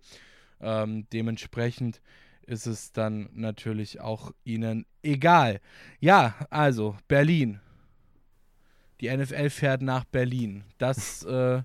Ähm, 0.59 1.05
dementsprechend 1.13 2.01
ist 2.47 2.65
es 2.65 2.91
dann 2.91 3.29
natürlich 3.33 4.01
auch 4.01 4.31
ihnen 4.43 4.87
egal. 5.03 5.61
Ja, 5.99 6.33
also 6.49 6.97
Berlin. 7.07 7.59
Die 9.01 9.15
NFL 9.15 9.49
fährt 9.49 9.81
nach 9.81 10.05
Berlin. 10.05 10.63
Das 10.77 11.23
äh, 11.25 11.61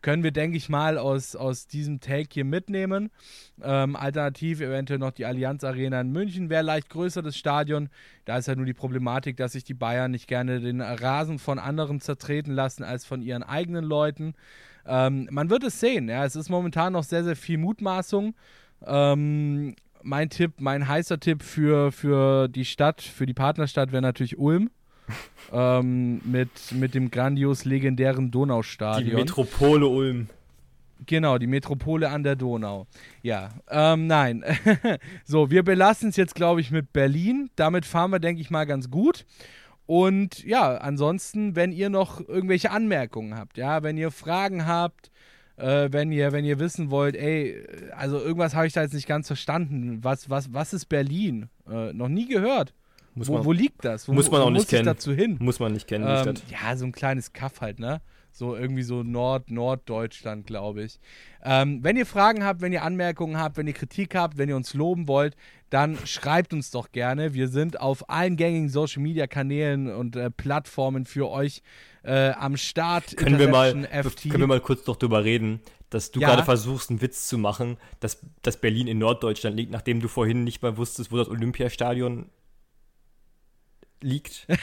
können 0.00 0.22
wir, 0.22 0.30
denke 0.30 0.56
ich 0.56 0.68
mal, 0.68 0.96
aus, 0.96 1.34
aus 1.34 1.66
diesem 1.66 2.00
Take 2.00 2.28
hier 2.32 2.44
mitnehmen. 2.44 3.10
Ähm, 3.62 3.96
alternativ 3.96 4.60
eventuell 4.60 4.98
noch 4.98 5.10
die 5.10 5.24
Allianz 5.24 5.64
Arena 5.64 6.00
in 6.00 6.12
München 6.12 6.50
wäre 6.50 6.62
leicht 6.62 6.88
größer, 6.88 7.22
das 7.22 7.36
Stadion. 7.36 7.88
Da 8.24 8.38
ist 8.38 8.46
ja 8.46 8.50
halt 8.50 8.58
nur 8.58 8.66
die 8.66 8.74
Problematik, 8.74 9.36
dass 9.36 9.52
sich 9.52 9.64
die 9.64 9.74
Bayern 9.74 10.10
nicht 10.10 10.28
gerne 10.28 10.60
den 10.60 10.80
Rasen 10.80 11.38
von 11.38 11.58
anderen 11.58 12.00
zertreten 12.00 12.52
lassen 12.52 12.84
als 12.84 13.04
von 13.04 13.22
ihren 13.22 13.42
eigenen 13.42 13.84
Leuten. 13.84 14.34
Ähm, 14.86 15.28
man 15.30 15.50
wird 15.50 15.64
es 15.64 15.80
sehen. 15.80 16.08
Ja. 16.08 16.24
Es 16.24 16.36
ist 16.36 16.48
momentan 16.48 16.92
noch 16.92 17.04
sehr, 17.04 17.24
sehr 17.24 17.36
viel 17.36 17.58
Mutmaßung. 17.58 18.34
Ähm, 18.86 19.74
mein 20.02 20.30
Tipp, 20.30 20.60
mein 20.60 20.86
heißer 20.86 21.18
Tipp 21.18 21.42
für, 21.42 21.90
für 21.90 22.48
die 22.48 22.64
Stadt, 22.64 23.02
für 23.02 23.26
die 23.26 23.34
Partnerstadt 23.34 23.90
wäre 23.90 24.02
natürlich 24.02 24.38
Ulm 24.38 24.70
ähm, 25.52 26.20
mit, 26.24 26.50
mit 26.72 26.94
dem 26.94 27.10
grandios 27.10 27.64
legendären 27.64 28.30
Donaustadion. 28.30 29.10
Die 29.10 29.14
Metropole 29.14 29.86
Ulm. 29.86 30.28
Genau, 31.06 31.38
die 31.38 31.46
Metropole 31.46 32.10
an 32.10 32.22
der 32.22 32.36
Donau. 32.36 32.86
Ja, 33.22 33.50
ähm, 33.70 34.06
nein. 34.06 34.44
so, 35.24 35.50
wir 35.50 35.62
belassen 35.62 36.08
es 36.08 36.16
jetzt, 36.16 36.34
glaube 36.34 36.60
ich, 36.60 36.70
mit 36.70 36.92
Berlin. 36.92 37.50
Damit 37.56 37.86
fahren 37.86 38.10
wir, 38.10 38.18
denke 38.18 38.40
ich 38.40 38.50
mal, 38.50 38.64
ganz 38.64 38.90
gut. 38.90 39.24
Und 39.86 40.44
ja, 40.44 40.76
ansonsten, 40.76 41.56
wenn 41.56 41.72
ihr 41.72 41.88
noch 41.88 42.20
irgendwelche 42.28 42.70
Anmerkungen 42.70 43.36
habt, 43.36 43.56
ja, 43.56 43.82
wenn 43.82 43.96
ihr 43.96 44.10
Fragen 44.10 44.66
habt, 44.66 45.10
äh, 45.56 45.88
wenn 45.90 46.12
ihr, 46.12 46.32
wenn 46.32 46.44
ihr 46.44 46.58
wissen 46.58 46.90
wollt, 46.90 47.16
ey, 47.16 47.64
also 47.96 48.18
irgendwas 48.18 48.54
habe 48.54 48.66
ich 48.66 48.72
da 48.72 48.82
jetzt 48.82 48.94
nicht 48.94 49.08
ganz 49.08 49.28
verstanden. 49.28 50.00
Was, 50.02 50.28
was, 50.28 50.52
was 50.52 50.72
ist 50.72 50.86
Berlin? 50.86 51.48
Äh, 51.70 51.92
noch 51.92 52.08
nie 52.08 52.28
gehört. 52.28 52.74
Wo, 53.26 53.34
man, 53.34 53.44
wo, 53.44 53.52
liegt 53.52 53.84
das? 53.84 54.08
Wo, 54.08 54.12
muss 54.12 54.30
man 54.30 54.42
auch 54.42 54.50
nicht 54.50 54.68
kennen. 54.68 54.84
dazu 54.84 55.12
hin? 55.12 55.36
Muss 55.40 55.60
man 55.60 55.72
nicht 55.72 55.86
kennen, 55.86 56.04
ähm. 56.06 56.34
Ja, 56.50 56.76
so 56.76 56.84
ein 56.84 56.92
kleines 56.92 57.32
Kaff 57.32 57.60
halt, 57.60 57.78
ne? 57.78 58.00
So 58.30 58.54
irgendwie 58.54 58.82
so 58.82 59.02
Nord, 59.02 59.50
Norddeutschland, 59.50 60.46
glaube 60.46 60.84
ich. 60.84 61.00
Ähm, 61.42 61.82
wenn 61.82 61.96
ihr 61.96 62.06
Fragen 62.06 62.44
habt, 62.44 62.60
wenn 62.60 62.72
ihr 62.72 62.84
Anmerkungen 62.84 63.36
habt, 63.36 63.56
wenn 63.56 63.66
ihr 63.66 63.72
Kritik 63.72 64.14
habt, 64.14 64.38
wenn 64.38 64.48
ihr 64.48 64.54
uns 64.54 64.74
loben 64.74 65.08
wollt, 65.08 65.34
dann 65.70 65.98
schreibt 66.04 66.52
uns 66.52 66.70
doch 66.70 66.92
gerne. 66.92 67.34
Wir 67.34 67.48
sind 67.48 67.80
auf 67.80 68.08
allen 68.08 68.36
gängigen 68.36 68.68
Social 68.68 69.02
Media 69.02 69.26
Kanälen 69.26 69.92
und 69.92 70.14
äh, 70.14 70.30
Plattformen 70.30 71.04
für 71.04 71.28
euch 71.28 71.62
äh, 72.04 72.30
am 72.30 72.56
Start. 72.56 73.16
Können 73.16 73.38
wir, 73.38 73.48
mal, 73.48 73.72
können 73.72 74.40
wir 74.40 74.46
mal 74.46 74.60
kurz 74.60 74.86
noch 74.86 74.96
drüber 74.96 75.24
reden, 75.24 75.60
dass 75.90 76.10
du 76.10 76.20
ja. 76.20 76.28
gerade 76.28 76.44
versuchst, 76.44 76.90
einen 76.90 77.00
Witz 77.00 77.28
zu 77.28 77.38
machen, 77.38 77.76
dass, 78.00 78.20
dass 78.42 78.60
Berlin 78.60 78.86
in 78.86 78.98
Norddeutschland 78.98 79.56
liegt, 79.56 79.72
nachdem 79.72 80.00
du 80.00 80.08
vorhin 80.08 80.44
nicht 80.44 80.62
mal 80.62 80.76
wusstest, 80.76 81.10
wo 81.12 81.16
das 81.16 81.28
Olympiastadion 81.28 82.26
liegt. 84.02 84.46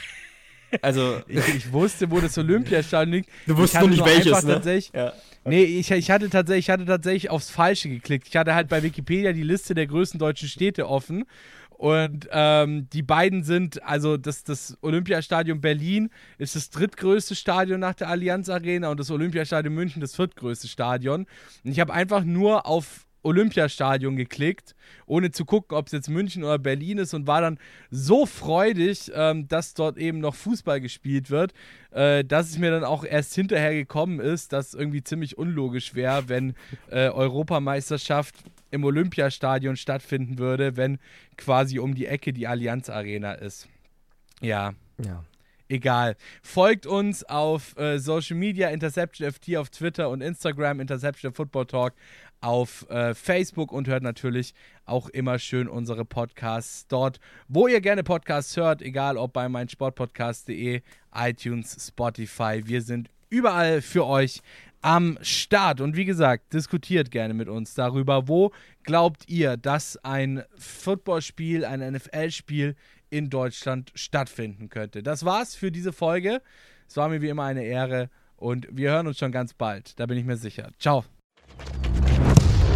Also 0.82 1.20
ich, 1.28 1.46
ich, 1.54 1.72
wusste, 1.72 2.10
wo 2.10 2.20
das 2.20 2.36
Olympiastadion 2.36 3.14
liegt. 3.18 3.30
Du 3.46 3.56
wusstest 3.56 3.80
nur 3.80 3.88
nicht 3.88 3.98
nur 3.98 4.06
welches, 4.08 4.42
ne? 4.42 4.54
Tatsächlich, 4.54 4.92
ja. 4.92 5.12
Nee, 5.44 5.62
ich, 5.62 5.90
ich, 5.92 6.10
hatte 6.10 6.28
tatsächlich, 6.28 6.66
ich 6.66 6.70
hatte 6.70 6.84
tatsächlich 6.84 7.30
aufs 7.30 7.50
Falsche 7.50 7.88
geklickt. 7.88 8.26
Ich 8.28 8.36
hatte 8.36 8.52
halt 8.52 8.68
bei 8.68 8.82
Wikipedia 8.82 9.32
die 9.32 9.44
Liste 9.44 9.74
der 9.74 9.86
größten 9.86 10.18
deutschen 10.18 10.48
Städte 10.48 10.88
offen. 10.88 11.24
Und 11.70 12.28
ähm, 12.32 12.88
die 12.90 13.02
beiden 13.02 13.44
sind, 13.44 13.82
also 13.82 14.16
das, 14.16 14.44
das 14.44 14.78
Olympiastadion 14.80 15.60
Berlin 15.60 16.10
ist 16.38 16.56
das 16.56 16.70
drittgrößte 16.70 17.34
Stadion 17.34 17.80
nach 17.80 17.94
der 17.94 18.08
Allianz 18.08 18.48
Arena 18.48 18.88
und 18.88 18.98
das 18.98 19.10
Olympiastadion 19.10 19.74
München 19.74 20.00
das 20.00 20.16
viertgrößte 20.16 20.68
Stadion. 20.68 21.26
Und 21.64 21.70
ich 21.70 21.78
habe 21.78 21.92
einfach 21.92 22.24
nur 22.24 22.66
auf 22.66 23.05
Olympiastadion 23.26 24.16
geklickt, 24.16 24.74
ohne 25.06 25.30
zu 25.30 25.44
gucken, 25.44 25.76
ob 25.76 25.86
es 25.86 25.92
jetzt 25.92 26.08
München 26.08 26.44
oder 26.44 26.58
Berlin 26.58 26.98
ist 26.98 27.12
und 27.12 27.26
war 27.26 27.40
dann 27.40 27.58
so 27.90 28.24
freudig, 28.24 29.10
ähm, 29.14 29.48
dass 29.48 29.74
dort 29.74 29.98
eben 29.98 30.20
noch 30.20 30.34
Fußball 30.34 30.80
gespielt 30.80 31.30
wird, 31.30 31.52
äh, 31.90 32.24
dass 32.24 32.48
es 32.48 32.58
mir 32.58 32.70
dann 32.70 32.84
auch 32.84 33.04
erst 33.04 33.34
hinterher 33.34 33.74
gekommen 33.74 34.20
ist, 34.20 34.52
dass 34.52 34.74
irgendwie 34.74 35.02
ziemlich 35.02 35.36
unlogisch 35.36 35.94
wäre, 35.94 36.28
wenn 36.28 36.54
äh, 36.90 37.08
Europameisterschaft 37.08 38.34
im 38.70 38.84
Olympiastadion 38.84 39.76
stattfinden 39.76 40.38
würde, 40.38 40.76
wenn 40.76 40.98
quasi 41.36 41.78
um 41.78 41.94
die 41.94 42.06
Ecke 42.06 42.32
die 42.32 42.46
Allianz 42.46 42.88
Arena 42.88 43.32
ist. 43.32 43.68
Ja. 44.40 44.74
Ja 45.04 45.24
egal. 45.68 46.16
Folgt 46.42 46.86
uns 46.86 47.24
auf 47.24 47.76
äh, 47.76 47.98
Social 47.98 48.36
Media, 48.36 48.68
Interception 48.68 49.30
FT 49.30 49.56
auf 49.56 49.70
Twitter 49.70 50.08
und 50.10 50.20
Instagram, 50.20 50.80
Interception 50.80 51.32
Football 51.32 51.66
Talk 51.66 51.94
auf 52.40 52.88
äh, 52.90 53.14
Facebook 53.14 53.72
und 53.72 53.88
hört 53.88 54.02
natürlich 54.02 54.54
auch 54.84 55.08
immer 55.08 55.38
schön 55.38 55.68
unsere 55.68 56.04
Podcasts 56.04 56.86
dort, 56.86 57.18
wo 57.48 57.66
ihr 57.66 57.80
gerne 57.80 58.04
Podcasts 58.04 58.56
hört, 58.56 58.82
egal 58.82 59.16
ob 59.16 59.32
bei 59.32 59.48
meinsportpodcast.de, 59.48 60.82
iTunes, 61.14 61.88
Spotify. 61.88 62.62
Wir 62.64 62.82
sind 62.82 63.10
überall 63.28 63.82
für 63.82 64.06
euch 64.06 64.40
am 64.82 65.18
Start. 65.20 65.80
Und 65.80 65.96
wie 65.96 66.04
gesagt, 66.04 66.52
diskutiert 66.52 67.10
gerne 67.10 67.34
mit 67.34 67.48
uns 67.48 67.74
darüber, 67.74 68.28
wo 68.28 68.52
glaubt 68.84 69.28
ihr, 69.28 69.56
dass 69.56 69.96
ein 70.04 70.44
Footballspiel, 70.56 71.64
ein 71.64 71.80
NFL-Spiel 71.80 72.76
in 73.10 73.30
Deutschland 73.30 73.90
stattfinden 73.94 74.68
könnte. 74.68 75.02
Das 75.02 75.24
war's 75.24 75.54
für 75.54 75.72
diese 75.72 75.92
Folge. 75.92 76.40
Es 76.88 76.96
war 76.96 77.08
mir 77.08 77.20
wie 77.22 77.28
immer 77.28 77.44
eine 77.44 77.64
Ehre 77.64 78.10
und 78.36 78.68
wir 78.70 78.90
hören 78.90 79.06
uns 79.06 79.18
schon 79.18 79.32
ganz 79.32 79.54
bald. 79.54 79.98
Da 79.98 80.06
bin 80.06 80.18
ich 80.18 80.24
mir 80.24 80.36
sicher. 80.36 80.70
Ciao. 80.78 81.04